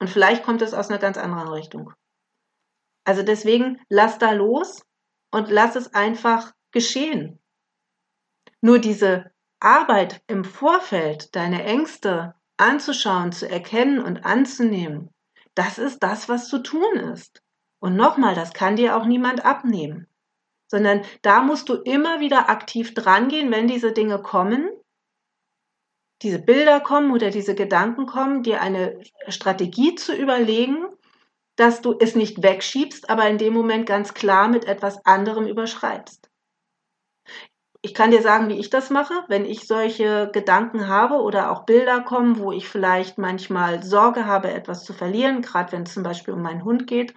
Und 0.00 0.08
vielleicht 0.08 0.44
kommt 0.44 0.62
es 0.62 0.72
aus 0.72 0.88
einer 0.88 1.00
ganz 1.00 1.18
anderen 1.18 1.48
Richtung. 1.48 1.92
Also 3.04 3.22
deswegen 3.22 3.80
lass 3.88 4.18
da 4.18 4.32
los 4.32 4.82
und 5.30 5.50
lass 5.50 5.76
es 5.76 5.92
einfach 5.92 6.52
geschehen. 6.70 7.40
Nur 8.60 8.78
diese 8.78 9.30
Arbeit 9.60 10.22
im 10.26 10.44
Vorfeld, 10.44 11.34
deine 11.34 11.64
Ängste 11.64 12.34
anzuschauen, 12.56 13.32
zu 13.32 13.48
erkennen 13.48 14.00
und 14.00 14.24
anzunehmen, 14.24 15.10
das 15.54 15.78
ist 15.78 16.02
das, 16.02 16.28
was 16.28 16.48
zu 16.48 16.62
tun 16.62 16.96
ist. 17.12 17.42
Und 17.80 17.96
nochmal, 17.96 18.34
das 18.34 18.52
kann 18.52 18.76
dir 18.76 18.96
auch 18.96 19.04
niemand 19.04 19.44
abnehmen, 19.44 20.08
sondern 20.68 21.02
da 21.22 21.42
musst 21.42 21.68
du 21.68 21.74
immer 21.74 22.20
wieder 22.20 22.48
aktiv 22.48 22.94
drangehen, 22.94 23.50
wenn 23.50 23.68
diese 23.68 23.92
Dinge 23.92 24.22
kommen 24.22 24.70
diese 26.22 26.38
Bilder 26.38 26.80
kommen 26.80 27.12
oder 27.12 27.30
diese 27.30 27.54
Gedanken 27.54 28.06
kommen, 28.06 28.42
dir 28.42 28.60
eine 28.60 28.98
Strategie 29.28 29.94
zu 29.94 30.14
überlegen, 30.14 30.86
dass 31.56 31.80
du 31.82 31.96
es 31.98 32.14
nicht 32.14 32.42
wegschiebst, 32.42 33.10
aber 33.10 33.28
in 33.28 33.38
dem 33.38 33.52
Moment 33.52 33.86
ganz 33.86 34.14
klar 34.14 34.48
mit 34.48 34.64
etwas 34.64 35.04
anderem 35.04 35.46
überschreibst. 35.46 36.30
Ich 37.82 37.92
kann 37.92 38.10
dir 38.10 38.22
sagen, 38.22 38.48
wie 38.48 38.58
ich 38.58 38.70
das 38.70 38.88
mache, 38.88 39.12
wenn 39.28 39.44
ich 39.44 39.66
solche 39.66 40.30
Gedanken 40.32 40.88
habe 40.88 41.16
oder 41.16 41.50
auch 41.50 41.66
Bilder 41.66 42.00
kommen, 42.00 42.38
wo 42.38 42.50
ich 42.50 42.66
vielleicht 42.66 43.18
manchmal 43.18 43.82
Sorge 43.82 44.24
habe, 44.24 44.50
etwas 44.50 44.84
zu 44.84 44.94
verlieren, 44.94 45.42
gerade 45.42 45.72
wenn 45.72 45.82
es 45.82 45.92
zum 45.92 46.02
Beispiel 46.02 46.32
um 46.32 46.40
meinen 46.40 46.64
Hund 46.64 46.86
geht, 46.86 47.12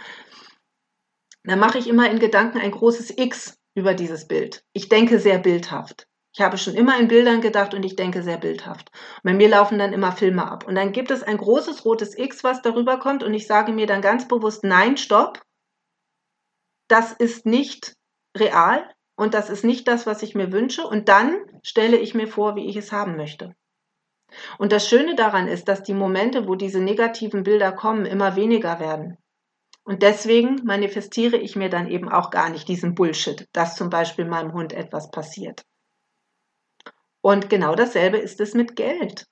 dann 1.46 1.60
mache 1.60 1.78
ich 1.78 1.88
immer 1.88 2.12
in 2.12 2.20
Gedanken 2.20 2.60
ein 2.60 2.72
großes 2.72 3.18
X 3.18 3.58
über 3.76 3.94
dieses 3.94 4.28
Bild. 4.28 4.66
Ich 4.74 4.90
denke 4.90 5.20
sehr 5.20 5.40
bildhaft. 5.40 6.07
Ich 6.38 6.44
habe 6.44 6.60
schon 6.60 6.76
immer 6.76 7.00
in 7.00 7.08
Bildern 7.08 7.42
gedacht 7.42 7.74
und 7.74 7.84
ich 7.84 7.96
denke 7.96 8.22
sehr 8.22 8.38
bildhaft. 8.38 8.92
Bei 9.24 9.34
mir 9.34 9.50
laufen 9.50 9.80
dann 9.80 9.92
immer 9.92 10.12
Filme 10.12 10.48
ab. 10.48 10.68
Und 10.68 10.76
dann 10.76 10.92
gibt 10.92 11.10
es 11.10 11.24
ein 11.24 11.38
großes 11.38 11.84
rotes 11.84 12.16
X, 12.16 12.44
was 12.44 12.62
darüber 12.62 13.00
kommt 13.00 13.24
und 13.24 13.34
ich 13.34 13.48
sage 13.48 13.72
mir 13.72 13.88
dann 13.88 14.04
ganz 14.04 14.28
bewusst, 14.28 14.64
nein, 14.64 14.98
stopp. 14.98 15.42
Das 16.88 17.12
ist 17.12 17.48
nicht 17.48 17.96
real 18.38 18.88
und 19.16 19.34
das 19.34 19.50
ist 19.50 19.64
nicht 19.64 19.88
das, 19.88 20.06
was 20.06 20.22
ich 20.22 20.36
mir 20.36 20.52
wünsche. 20.52 20.86
Und 20.86 21.10
dann 21.10 21.34
stelle 21.64 21.98
ich 21.98 22.14
mir 22.14 22.28
vor, 22.28 22.56
wie 22.56 22.68
ich 22.68 22.76
es 22.76 22.92
haben 22.92 23.16
möchte. 23.16 23.56
Und 24.60 24.72
das 24.72 24.88
Schöne 24.88 25.16
daran 25.16 25.48
ist, 25.48 25.68
dass 25.68 25.82
die 25.82 25.96
Momente, 25.96 26.48
wo 26.48 26.54
diese 26.54 26.80
negativen 26.80 27.42
Bilder 27.42 27.72
kommen, 27.72 28.06
immer 28.06 28.36
weniger 28.36 28.80
werden. 28.80 29.18
Und 29.84 30.04
deswegen 30.04 30.64
manifestiere 30.66 31.38
ich 31.38 31.56
mir 31.56 31.70
dann 31.70 31.88
eben 31.88 32.10
auch 32.10 32.30
gar 32.30 32.52
nicht 32.52 32.68
diesen 32.68 32.94
Bullshit, 32.94 33.48
dass 33.54 33.76
zum 33.76 33.90
Beispiel 33.90 34.26
meinem 34.26 34.54
Hund 34.54 34.72
etwas 34.72 35.10
passiert. 35.10 35.64
Und 37.22 37.50
genau 37.50 37.76
dasselbe 37.76 38.18
ist 38.18 38.40
es 38.40 38.54
mit 38.54 38.76
Geld. 38.76 39.26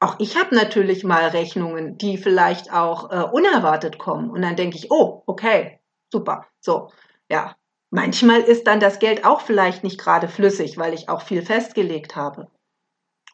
Auch 0.00 0.16
ich 0.18 0.36
habe 0.36 0.54
natürlich 0.54 1.04
mal 1.04 1.28
Rechnungen, 1.28 1.96
die 1.98 2.18
vielleicht 2.18 2.72
auch 2.72 3.10
äh, 3.10 3.24
unerwartet 3.30 3.98
kommen. 3.98 4.30
Und 4.30 4.42
dann 4.42 4.56
denke 4.56 4.76
ich, 4.76 4.90
oh, 4.90 5.22
okay, 5.26 5.80
super. 6.12 6.46
So, 6.60 6.90
ja. 7.30 7.56
Manchmal 7.90 8.40
ist 8.40 8.66
dann 8.66 8.80
das 8.80 8.98
Geld 8.98 9.24
auch 9.24 9.40
vielleicht 9.40 9.84
nicht 9.84 9.98
gerade 9.98 10.28
flüssig, 10.28 10.76
weil 10.76 10.92
ich 10.92 11.08
auch 11.08 11.22
viel 11.22 11.40
festgelegt 11.40 12.16
habe. 12.16 12.50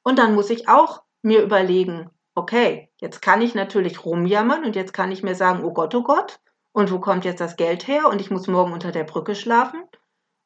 Und 0.04 0.18
dann 0.18 0.34
muss 0.34 0.50
ich 0.50 0.68
auch 0.68 1.02
mir 1.22 1.42
überlegen, 1.42 2.10
okay, 2.34 2.90
jetzt 3.00 3.22
kann 3.22 3.40
ich 3.40 3.54
natürlich 3.54 4.04
rumjammern 4.04 4.64
und 4.64 4.76
jetzt 4.76 4.92
kann 4.92 5.10
ich 5.10 5.22
mir 5.22 5.34
sagen, 5.34 5.64
oh 5.64 5.72
Gott, 5.72 5.94
oh 5.94 6.02
Gott, 6.02 6.38
und 6.72 6.90
wo 6.90 6.98
kommt 6.98 7.24
jetzt 7.24 7.40
das 7.40 7.56
Geld 7.56 7.86
her 7.86 8.08
und 8.08 8.20
ich 8.20 8.30
muss 8.30 8.46
morgen 8.46 8.72
unter 8.72 8.92
der 8.92 9.04
Brücke 9.04 9.34
schlafen? 9.34 9.84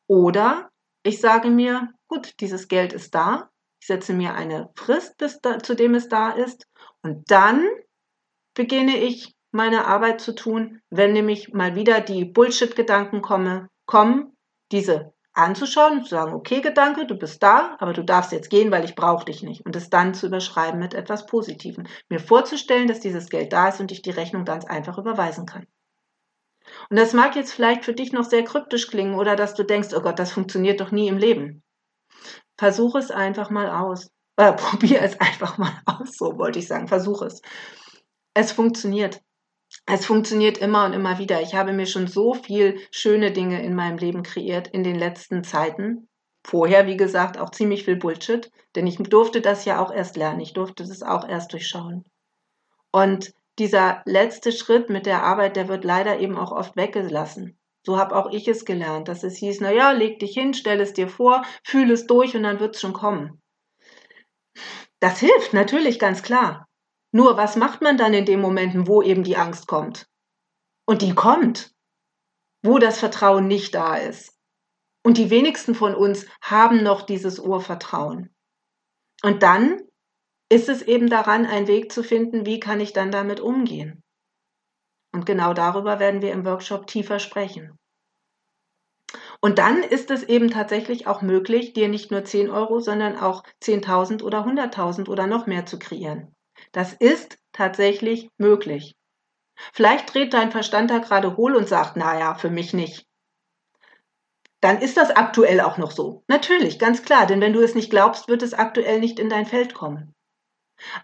Oder 0.09 0.71
ich 1.07 1.21
sage 1.21 1.51
mir, 1.51 1.89
gut, 2.09 2.41
dieses 2.41 2.69
Geld 2.69 2.93
ist 2.93 3.15
da, 3.15 3.51
ich 3.81 3.87
setze 3.87 4.13
mir 4.13 4.35
eine 4.35 4.71
Frist, 4.75 5.17
bis 5.19 5.41
da, 5.41 5.59
zu 5.59 5.75
dem 5.75 5.95
es 5.95 6.09
da 6.09 6.31
ist 6.31 6.67
und 7.03 7.31
dann 7.31 7.67
beginne 8.55 8.97
ich 8.97 9.35
meine 9.53 9.87
Arbeit 9.87 10.21
zu 10.21 10.35
tun, 10.35 10.81
wenn 10.91 11.13
nämlich 11.13 11.53
mal 11.53 11.75
wieder 11.75 12.01
die 12.01 12.25
Bullshit-Gedanken 12.25 13.23
komme, 13.23 13.69
kommen, 13.87 14.37
diese 14.73 15.15
anzuschauen 15.33 15.99
und 15.99 16.05
zu 16.05 16.11
sagen, 16.11 16.35
okay 16.35 16.61
Gedanke, 16.61 17.07
du 17.07 17.15
bist 17.15 17.43
da, 17.43 17.77
aber 17.79 17.93
du 17.93 18.03
darfst 18.03 18.33
jetzt 18.33 18.51
gehen, 18.51 18.71
weil 18.71 18.85
ich 18.85 18.95
brauche 18.95 19.27
dich 19.27 19.43
nicht. 19.43 19.65
Und 19.65 19.77
es 19.77 19.91
dann 19.91 20.15
zu 20.15 20.27
überschreiben 20.27 20.81
mit 20.81 20.95
etwas 20.95 21.27
Positivem. 21.27 21.87
Mir 22.09 22.21
vorzustellen, 22.21 22.89
dass 22.89 23.01
dieses 23.01 23.29
Geld 23.29 23.53
da 23.53 23.69
ist 23.69 23.81
und 23.81 23.93
ich 23.93 24.03
die 24.03 24.11
Rechnung 24.11 24.45
ganz 24.45 24.65
einfach 24.65 24.99
überweisen 24.99 25.47
kann. 25.47 25.67
Und 26.91 26.97
das 26.97 27.13
mag 27.13 27.37
jetzt 27.37 27.53
vielleicht 27.53 27.85
für 27.85 27.95
dich 27.95 28.13
noch 28.13 28.25
sehr 28.25 28.45
kryptisch 28.45 28.89
klingen 28.89 29.15
oder 29.15 29.37
dass 29.37 29.55
du 29.55 29.65
denkst, 29.65 29.89
oh 29.95 30.01
Gott, 30.01 30.19
das 30.19 30.33
funktioniert 30.33 30.81
doch 30.81 30.93
nie 30.93 31.09
im 31.09 31.19
Leben. 31.19 31.63
Versuch 32.59 32.95
es 32.95 33.11
einfach 33.11 33.51
mal 33.51 33.71
aus. 33.71 34.11
Äh, 34.37 34.53
probier 34.57 35.03
es 35.03 35.21
einfach 35.21 35.59
mal 35.59 35.73
aus, 35.87 36.17
so 36.17 36.39
wollte 36.39 36.59
ich 36.59 36.69
sagen. 36.69 36.89
Versuch 36.89 37.23
es. 37.23 37.41
Es 38.35 38.53
funktioniert. 38.53 39.21
Es 39.87 40.07
funktioniert 40.07 40.59
immer 40.59 40.87
und 40.87 40.93
immer 40.93 41.19
wieder. 41.19 41.43
Ich 41.43 41.55
habe 41.55 41.73
mir 41.73 41.87
schon 41.87 42.07
so 42.07 42.35
viel 42.35 42.81
schöne 42.91 43.33
Dinge 43.33 43.63
in 43.63 43.75
meinem 43.75 43.99
Leben 43.99 44.23
kreiert 44.23 44.69
in 44.69 44.85
den 44.85 44.97
letzten 44.97 45.43
Zeiten. 45.43 46.09
Vorher, 46.45 46.87
wie 46.87 46.97
gesagt, 46.97 47.39
auch 47.39 47.51
ziemlich 47.51 47.85
viel 47.85 47.97
Bullshit, 47.97 48.51
denn 48.77 48.87
ich 48.87 48.97
durfte 48.99 49.41
das 49.41 49.65
ja 49.65 49.85
auch 49.85 49.93
erst 49.93 50.17
lernen. 50.17 50.41
Ich 50.41 50.53
durfte 50.53 50.85
das 50.85 51.03
auch 51.03 51.29
erst 51.29 51.53
durchschauen. 51.53 52.05
Und 52.93 53.33
dieser 53.59 54.03
letzte 54.05 54.53
Schritt 54.53 54.91
mit 54.91 55.07
der 55.07 55.23
Arbeit, 55.23 55.57
der 55.57 55.69
wird 55.69 55.85
leider 55.85 56.19
eben 56.19 56.37
auch 56.37 56.53
oft 56.53 56.77
weggelassen. 56.77 57.59
So 57.85 57.99
habe 57.99 58.17
auch 58.17 58.31
ich 58.33 58.49
es 58.49 58.65
gelernt, 58.65 59.09
dass 59.09 59.23
es 59.23 59.37
hieß, 59.37 59.61
na 59.61 59.71
ja, 59.71 59.93
leg 59.93 60.19
dich 60.19 60.35
hin, 60.35 60.55
stell 60.55 60.81
es 60.81 60.93
dir 60.93 61.09
vor, 61.09 61.45
fühl 61.63 61.91
es 61.91 62.07
durch 62.07 62.37
und 62.37 62.43
dann 62.43 62.59
wird 62.59 62.75
es 62.75 62.81
schon 62.81 62.93
kommen. 62.93 63.41
Das 65.01 65.21
hilft 65.21 65.53
natürlich 65.53 65.99
ganz 65.99 66.23
klar. 66.23 66.67
Nur 67.13 67.37
was 67.37 67.57
macht 67.57 67.83
man 67.83 67.97
dann 67.97 68.13
in 68.13 68.25
den 68.25 68.41
Momenten, 68.41 68.89
wo 68.89 69.03
eben 69.03 69.23
die 69.23 69.37
Angst 69.37 69.69
kommt? 69.69 70.09
Und 70.85 71.03
die 71.03 71.15
kommt, 71.15 71.73
wo 72.63 72.79
das 72.79 72.99
Vertrauen 72.99 73.47
nicht 73.47 73.75
da 73.75 73.97
ist. 73.97 74.35
Und 75.05 75.19
die 75.19 75.31
wenigsten 75.31 75.75
von 75.75 75.95
uns 75.95 76.27
haben 76.43 76.83
noch 76.83 77.03
dieses 77.03 77.39
Urvertrauen. 77.39 78.35
Und 79.23 79.43
dann 79.43 79.86
ist 80.49 80.69
es 80.69 80.83
eben 80.83 81.11
daran, 81.11 81.47
einen 81.47 81.67
Weg 81.67 81.93
zu 81.93 82.03
finden, 82.03 82.47
wie 82.47 82.61
kann 82.61 82.81
ich 82.81 82.93
dann 82.93 83.11
damit 83.11 83.41
umgehen. 83.41 84.03
Und 85.13 85.27
genau 85.27 85.55
darüber 85.55 85.99
werden 85.99 86.23
wir 86.23 86.33
im 86.33 86.45
Workshop 86.45 86.87
tiefer 86.87 87.19
sprechen. 87.19 87.77
Und 89.41 89.59
dann 89.59 89.83
ist 89.83 90.11
es 90.11 90.23
eben 90.23 90.51
tatsächlich 90.51 91.07
auch 91.07 91.23
möglich, 91.23 91.73
dir 91.73 91.89
nicht 91.89 92.11
nur 92.11 92.25
10 92.25 92.51
Euro, 92.51 92.81
sondern 92.81 93.17
auch 93.17 93.43
10.000 93.63 94.23
oder 94.23 94.47
100.000 94.47 95.09
oder 95.09 95.27
noch 95.27 95.47
mehr 95.47 95.67
zu 95.67 95.79
kreieren. 95.79 96.35
Das 96.73 96.93
ist 96.93 97.39
tatsächlich 97.53 98.29
möglich. 98.39 98.95
Vielleicht 99.73 100.13
dreht 100.13 100.35
dein 100.35 100.53
Verstand 100.53 100.91
da 100.91 100.99
gerade 100.99 101.37
hohl 101.37 101.55
und 101.55 101.69
sagt, 101.69 101.97
naja, 101.97 102.35
für 102.35 102.51
mich 102.51 102.75
nicht. 102.75 103.07
Dann 104.61 104.81
ist 104.81 104.97
das 104.97 105.11
aktuell 105.11 105.61
auch 105.61 105.79
noch 105.79 105.91
so. 105.91 106.25
Natürlich, 106.29 106.79
ganz 106.79 107.03
klar, 107.03 107.27
denn 107.27 107.41
wenn 107.41 107.53
du 107.53 107.61
es 107.61 107.75
nicht 107.75 107.91
glaubst, 107.91 108.29
wird 108.29 108.43
es 108.43 108.55
aktuell 108.55 109.01
nicht 109.01 109.19
in 109.19 109.29
dein 109.29 109.47
Feld 109.47 109.75
kommen. 109.75 110.16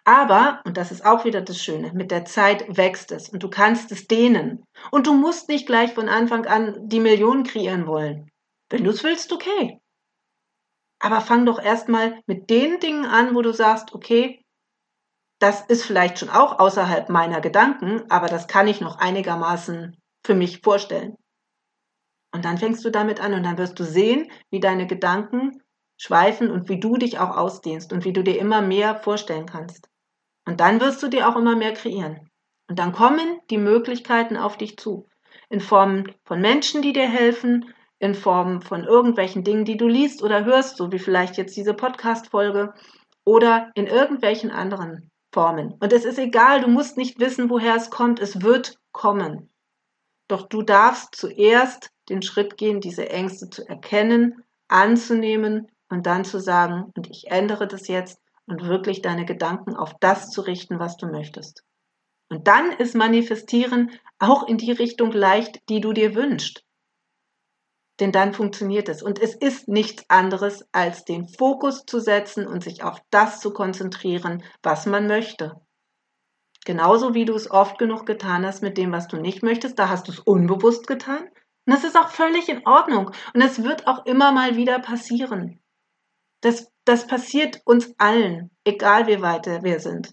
Aber, 0.04 0.60
und 0.64 0.76
das 0.76 0.92
ist 0.92 1.04
auch 1.04 1.24
wieder 1.24 1.40
das 1.40 1.62
Schöne, 1.62 1.92
mit 1.92 2.10
der 2.10 2.24
Zeit 2.24 2.76
wächst 2.76 3.12
es 3.12 3.28
und 3.28 3.42
du 3.42 3.48
kannst 3.48 3.90
es 3.92 4.06
dehnen. 4.06 4.64
Und 4.90 5.06
du 5.06 5.14
musst 5.14 5.48
nicht 5.48 5.66
gleich 5.66 5.94
von 5.94 6.08
Anfang 6.08 6.46
an 6.46 6.88
die 6.88 7.00
Millionen 7.00 7.44
kreieren 7.44 7.86
wollen. 7.86 8.30
Wenn 8.70 8.84
du 8.84 8.90
es 8.90 9.02
willst, 9.02 9.32
okay. 9.32 9.78
Aber 11.00 11.20
fang 11.20 11.46
doch 11.46 11.60
erstmal 11.60 12.20
mit 12.26 12.48
den 12.48 12.80
Dingen 12.80 13.06
an, 13.06 13.34
wo 13.34 13.42
du 13.42 13.52
sagst, 13.52 13.94
okay, 13.94 14.42
das 15.40 15.62
ist 15.62 15.84
vielleicht 15.84 16.18
schon 16.18 16.30
auch 16.30 16.60
außerhalb 16.60 17.08
meiner 17.08 17.40
Gedanken, 17.40 18.08
aber 18.10 18.28
das 18.28 18.46
kann 18.46 18.68
ich 18.68 18.80
noch 18.80 18.98
einigermaßen 18.98 19.96
für 20.24 20.34
mich 20.34 20.60
vorstellen. 20.60 21.16
Und 22.32 22.44
dann 22.44 22.58
fängst 22.58 22.84
du 22.84 22.90
damit 22.90 23.20
an 23.20 23.34
und 23.34 23.42
dann 23.42 23.58
wirst 23.58 23.78
du 23.78 23.84
sehen, 23.84 24.30
wie 24.50 24.60
deine 24.60 24.86
Gedanken 24.86 25.61
schweifen 26.02 26.50
und 26.50 26.68
wie 26.68 26.80
du 26.80 26.96
dich 26.96 27.20
auch 27.20 27.36
ausdehnst 27.36 27.92
und 27.92 28.04
wie 28.04 28.12
du 28.12 28.24
dir 28.24 28.36
immer 28.40 28.60
mehr 28.60 28.96
vorstellen 28.96 29.46
kannst. 29.46 29.88
Und 30.44 30.58
dann 30.58 30.80
wirst 30.80 31.00
du 31.00 31.06
dir 31.06 31.28
auch 31.28 31.36
immer 31.36 31.54
mehr 31.54 31.74
kreieren. 31.74 32.28
Und 32.68 32.80
dann 32.80 32.90
kommen 32.90 33.38
die 33.50 33.58
Möglichkeiten 33.58 34.36
auf 34.36 34.56
dich 34.56 34.76
zu. 34.76 35.08
In 35.48 35.60
Form 35.60 36.06
von 36.24 36.40
Menschen, 36.40 36.82
die 36.82 36.92
dir 36.92 37.08
helfen, 37.08 37.72
in 38.00 38.16
Form 38.16 38.62
von 38.62 38.82
irgendwelchen 38.82 39.44
Dingen, 39.44 39.64
die 39.64 39.76
du 39.76 39.86
liest 39.86 40.24
oder 40.24 40.44
hörst, 40.44 40.76
so 40.76 40.90
wie 40.90 40.98
vielleicht 40.98 41.36
jetzt 41.36 41.56
diese 41.56 41.72
Podcast-Folge, 41.72 42.74
oder 43.24 43.70
in 43.76 43.86
irgendwelchen 43.86 44.50
anderen 44.50 45.08
Formen. 45.32 45.74
Und 45.78 45.92
es 45.92 46.04
ist 46.04 46.18
egal, 46.18 46.62
du 46.62 46.68
musst 46.68 46.96
nicht 46.96 47.20
wissen, 47.20 47.48
woher 47.48 47.76
es 47.76 47.90
kommt, 47.90 48.18
es 48.18 48.42
wird 48.42 48.76
kommen. 48.90 49.52
Doch 50.26 50.48
du 50.48 50.62
darfst 50.62 51.14
zuerst 51.14 51.90
den 52.08 52.22
Schritt 52.22 52.56
gehen, 52.56 52.80
diese 52.80 53.08
Ängste 53.08 53.50
zu 53.50 53.68
erkennen, 53.68 54.42
anzunehmen 54.66 55.68
und 55.92 56.06
dann 56.06 56.24
zu 56.24 56.40
sagen, 56.40 56.90
und 56.96 57.10
ich 57.10 57.30
ändere 57.30 57.68
das 57.68 57.86
jetzt 57.86 58.18
und 58.46 58.64
wirklich 58.66 59.02
deine 59.02 59.26
Gedanken 59.26 59.76
auf 59.76 59.92
das 60.00 60.30
zu 60.30 60.40
richten, 60.40 60.78
was 60.78 60.96
du 60.96 61.06
möchtest. 61.06 61.64
Und 62.30 62.48
dann 62.48 62.72
ist 62.72 62.94
Manifestieren 62.94 63.90
auch 64.18 64.48
in 64.48 64.56
die 64.56 64.72
Richtung 64.72 65.12
leicht, 65.12 65.60
die 65.68 65.82
du 65.82 65.92
dir 65.92 66.14
wünschst. 66.14 66.64
Denn 68.00 68.10
dann 68.10 68.32
funktioniert 68.32 68.88
es. 68.88 69.02
Und 69.02 69.20
es 69.20 69.34
ist 69.34 69.68
nichts 69.68 70.08
anderes, 70.08 70.66
als 70.72 71.04
den 71.04 71.28
Fokus 71.28 71.84
zu 71.84 72.00
setzen 72.00 72.46
und 72.46 72.64
sich 72.64 72.82
auf 72.82 72.98
das 73.10 73.40
zu 73.40 73.52
konzentrieren, 73.52 74.42
was 74.62 74.86
man 74.86 75.06
möchte. 75.06 75.60
Genauso 76.64 77.12
wie 77.12 77.26
du 77.26 77.34
es 77.34 77.50
oft 77.50 77.76
genug 77.76 78.06
getan 78.06 78.46
hast 78.46 78.62
mit 78.62 78.78
dem, 78.78 78.92
was 78.92 79.08
du 79.08 79.18
nicht 79.18 79.42
möchtest, 79.42 79.78
da 79.78 79.90
hast 79.90 80.08
du 80.08 80.12
es 80.12 80.20
unbewusst 80.20 80.86
getan. 80.86 81.24
Und 81.66 81.74
das 81.74 81.84
ist 81.84 81.98
auch 81.98 82.08
völlig 82.08 82.48
in 82.48 82.66
Ordnung. 82.66 83.10
Und 83.34 83.42
es 83.42 83.62
wird 83.62 83.86
auch 83.86 84.06
immer 84.06 84.32
mal 84.32 84.56
wieder 84.56 84.78
passieren. 84.78 85.61
Das, 86.42 86.68
das 86.84 87.06
passiert 87.06 87.62
uns 87.64 87.94
allen, 87.98 88.50
egal 88.64 89.06
wie 89.06 89.22
weit 89.22 89.46
wir 89.46 89.80
sind. 89.80 90.12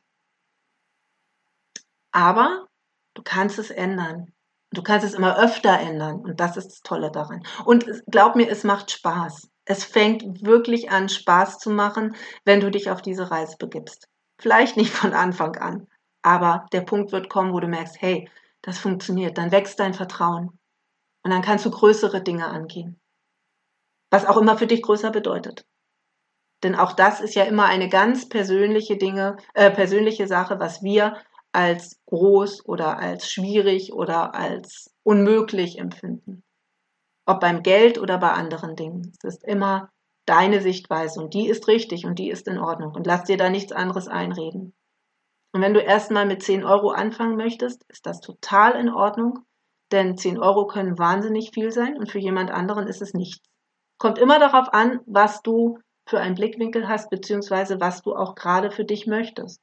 Aber 2.12 2.67
du 3.15 3.21
kannst 3.24 3.59
es 3.59 3.71
ändern. 3.71 4.33
Du 4.71 4.83
kannst 4.83 5.05
es 5.05 5.15
immer 5.15 5.38
öfter 5.39 5.79
ändern. 5.79 6.19
Und 6.21 6.39
das 6.39 6.55
ist 6.55 6.67
das 6.67 6.81
Tolle 6.81 7.12
daran. 7.12 7.43
Und 7.65 7.86
glaub 8.07 8.36
mir, 8.36 8.50
es 8.50 8.63
macht 8.63 8.91
Spaß. 8.91 9.50
Es 9.65 9.83
fängt 9.83 10.45
wirklich 10.45 10.91
an, 10.91 11.09
Spaß 11.09 11.59
zu 11.59 11.69
machen, 11.71 12.15
wenn 12.45 12.59
du 12.59 12.71
dich 12.71 12.89
auf 12.89 13.01
diese 13.01 13.29
Reise 13.29 13.57
begibst. 13.57 14.07
Vielleicht 14.39 14.77
nicht 14.77 14.91
von 14.93 15.13
Anfang 15.13 15.55
an, 15.57 15.88
aber 16.21 16.65
der 16.71 16.81
Punkt 16.81 17.12
wird 17.12 17.29
kommen, 17.29 17.53
wo 17.53 17.59
du 17.59 17.67
merkst, 17.67 18.00
hey, 18.00 18.29
das 18.62 18.77
funktioniert. 18.77 19.38
Dann 19.38 19.51
wächst 19.51 19.79
dein 19.79 19.93
Vertrauen. 19.93 20.59
Und 21.24 21.31
dann 21.31 21.41
kannst 21.41 21.65
du 21.65 21.71
größere 21.71 22.21
Dinge 22.21 22.48
angehen. 22.48 23.00
Was 24.12 24.25
auch 24.25 24.38
immer 24.38 24.57
für 24.57 24.67
dich 24.67 24.81
größer 24.81 25.12
bedeutet. 25.12 25.65
Denn 26.63 26.75
auch 26.75 26.93
das 26.93 27.21
ist 27.21 27.35
ja 27.35 27.43
immer 27.43 27.65
eine 27.65 27.89
ganz 27.89 28.27
persönliche 28.27 28.97
Dinge, 28.97 29.37
äh, 29.53 29.71
persönliche 29.71 30.27
Sache, 30.27 30.59
was 30.59 30.83
wir 30.83 31.17
als 31.51 31.99
groß 32.05 32.65
oder 32.65 32.99
als 32.99 33.31
schwierig 33.31 33.93
oder 33.93 34.35
als 34.35 34.93
unmöglich 35.03 35.79
empfinden. 35.79 36.43
Ob 37.25 37.39
beim 37.39 37.63
Geld 37.63 37.97
oder 37.97 38.17
bei 38.17 38.31
anderen 38.31 38.75
Dingen. 38.75 39.13
Es 39.23 39.35
ist 39.35 39.43
immer 39.43 39.89
deine 40.25 40.61
Sichtweise 40.61 41.21
und 41.21 41.33
die 41.33 41.47
ist 41.47 41.67
richtig 41.67 42.05
und 42.05 42.19
die 42.19 42.29
ist 42.29 42.47
in 42.47 42.59
Ordnung 42.59 42.93
und 42.93 43.07
lass 43.07 43.23
dir 43.23 43.37
da 43.37 43.49
nichts 43.49 43.71
anderes 43.71 44.07
einreden. 44.07 44.73
Und 45.53 45.61
wenn 45.61 45.73
du 45.73 45.79
erstmal 45.79 46.27
mit 46.27 46.43
10 46.43 46.63
Euro 46.63 46.91
anfangen 46.91 47.35
möchtest, 47.35 47.83
ist 47.87 48.05
das 48.05 48.19
total 48.19 48.73
in 48.73 48.89
Ordnung 48.89 49.45
denn 49.91 50.17
10 50.17 50.37
Euro 50.37 50.67
können 50.67 50.99
wahnsinnig 50.99 51.51
viel 51.53 51.71
sein 51.71 51.97
und 51.97 52.11
für 52.11 52.19
jemand 52.19 52.51
anderen 52.51 52.87
ist 52.87 53.01
es 53.01 53.13
nichts. 53.13 53.47
Kommt 53.97 54.17
immer 54.17 54.39
darauf 54.39 54.73
an, 54.73 55.01
was 55.05 55.41
du 55.41 55.79
für 56.09 56.19
einen 56.19 56.35
Blickwinkel 56.35 56.87
hast, 56.87 57.09
beziehungsweise 57.09 57.79
was 57.79 58.01
du 58.01 58.15
auch 58.15 58.33
gerade 58.33 58.71
für 58.71 58.83
dich 58.83 59.05
möchtest. 59.05 59.61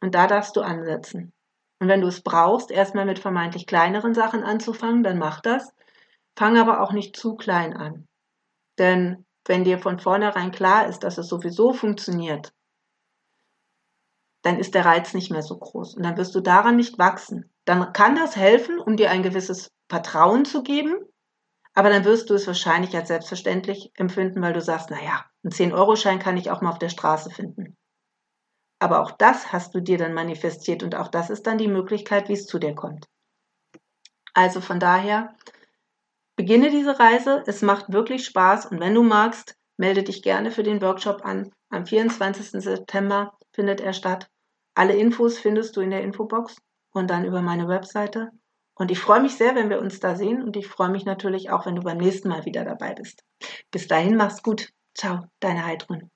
Und 0.00 0.14
da 0.14 0.26
darfst 0.26 0.56
du 0.56 0.62
ansetzen. 0.62 1.32
Und 1.80 1.88
wenn 1.88 2.00
du 2.00 2.08
es 2.08 2.22
brauchst, 2.22 2.72
erstmal 2.72 3.04
mit 3.04 3.20
vermeintlich 3.20 3.66
kleineren 3.66 4.14
Sachen 4.14 4.42
anzufangen, 4.42 5.04
dann 5.04 5.18
mach 5.18 5.40
das. 5.40 5.72
Fang 6.36 6.56
aber 6.56 6.80
auch 6.82 6.92
nicht 6.92 7.16
zu 7.16 7.36
klein 7.36 7.76
an. 7.76 8.08
Denn 8.78 9.24
wenn 9.46 9.64
dir 9.64 9.78
von 9.78 9.98
vornherein 9.98 10.50
klar 10.50 10.88
ist, 10.88 11.00
dass 11.00 11.18
es 11.18 11.28
sowieso 11.28 11.72
funktioniert, 11.72 12.52
dann 14.42 14.58
ist 14.58 14.74
der 14.74 14.84
Reiz 14.84 15.14
nicht 15.14 15.30
mehr 15.30 15.42
so 15.42 15.56
groß 15.56 15.94
und 15.94 16.02
dann 16.04 16.16
wirst 16.16 16.34
du 16.34 16.40
daran 16.40 16.76
nicht 16.76 16.98
wachsen. 16.98 17.50
Dann 17.64 17.92
kann 17.92 18.16
das 18.16 18.36
helfen, 18.36 18.78
um 18.78 18.96
dir 18.96 19.10
ein 19.10 19.22
gewisses 19.22 19.70
Vertrauen 19.88 20.44
zu 20.44 20.62
geben, 20.62 20.96
aber 21.78 21.90
dann 21.90 22.04
wirst 22.04 22.28
du 22.28 22.34
es 22.34 22.48
wahrscheinlich 22.48 22.96
als 22.96 23.06
selbstverständlich 23.06 23.92
empfinden, 23.94 24.42
weil 24.42 24.52
du 24.52 24.60
sagst, 24.60 24.90
naja, 24.90 25.24
einen 25.44 25.52
10-Euro-Schein 25.52 26.18
kann 26.18 26.36
ich 26.36 26.50
auch 26.50 26.60
mal 26.60 26.70
auf 26.70 26.80
der 26.80 26.88
Straße 26.88 27.30
finden. 27.30 27.76
Aber 28.80 29.00
auch 29.00 29.12
das 29.12 29.52
hast 29.52 29.76
du 29.76 29.80
dir 29.80 29.96
dann 29.96 30.12
manifestiert 30.12 30.82
und 30.82 30.96
auch 30.96 31.06
das 31.06 31.30
ist 31.30 31.46
dann 31.46 31.56
die 31.56 31.68
Möglichkeit, 31.68 32.28
wie 32.28 32.32
es 32.32 32.46
zu 32.46 32.58
dir 32.58 32.74
kommt. 32.74 33.06
Also 34.34 34.60
von 34.60 34.80
daher, 34.80 35.36
beginne 36.34 36.70
diese 36.70 36.98
Reise. 36.98 37.44
Es 37.46 37.62
macht 37.62 37.92
wirklich 37.92 38.24
Spaß 38.24 38.66
und 38.66 38.80
wenn 38.80 38.94
du 38.94 39.04
magst, 39.04 39.54
melde 39.76 40.02
dich 40.02 40.24
gerne 40.24 40.50
für 40.50 40.64
den 40.64 40.82
Workshop 40.82 41.24
an. 41.24 41.52
Am 41.70 41.86
24. 41.86 42.60
September 42.60 43.38
findet 43.52 43.80
er 43.80 43.92
statt. 43.92 44.28
Alle 44.74 44.96
Infos 44.96 45.38
findest 45.38 45.76
du 45.76 45.80
in 45.80 45.90
der 45.90 46.02
Infobox 46.02 46.56
und 46.90 47.08
dann 47.08 47.24
über 47.24 47.40
meine 47.40 47.68
Webseite. 47.68 48.32
Und 48.78 48.90
ich 48.90 49.00
freue 49.00 49.20
mich 49.20 49.36
sehr, 49.36 49.54
wenn 49.54 49.70
wir 49.70 49.80
uns 49.80 50.00
da 50.00 50.14
sehen 50.14 50.42
und 50.42 50.56
ich 50.56 50.68
freue 50.68 50.88
mich 50.88 51.04
natürlich 51.04 51.50
auch, 51.50 51.66
wenn 51.66 51.74
du 51.74 51.82
beim 51.82 51.98
nächsten 51.98 52.28
Mal 52.28 52.44
wieder 52.44 52.64
dabei 52.64 52.94
bist. 52.94 53.24
Bis 53.70 53.88
dahin, 53.88 54.16
mach's 54.16 54.42
gut. 54.42 54.72
Ciao, 54.94 55.24
deine 55.40 55.66
Heidrun. 55.66 56.10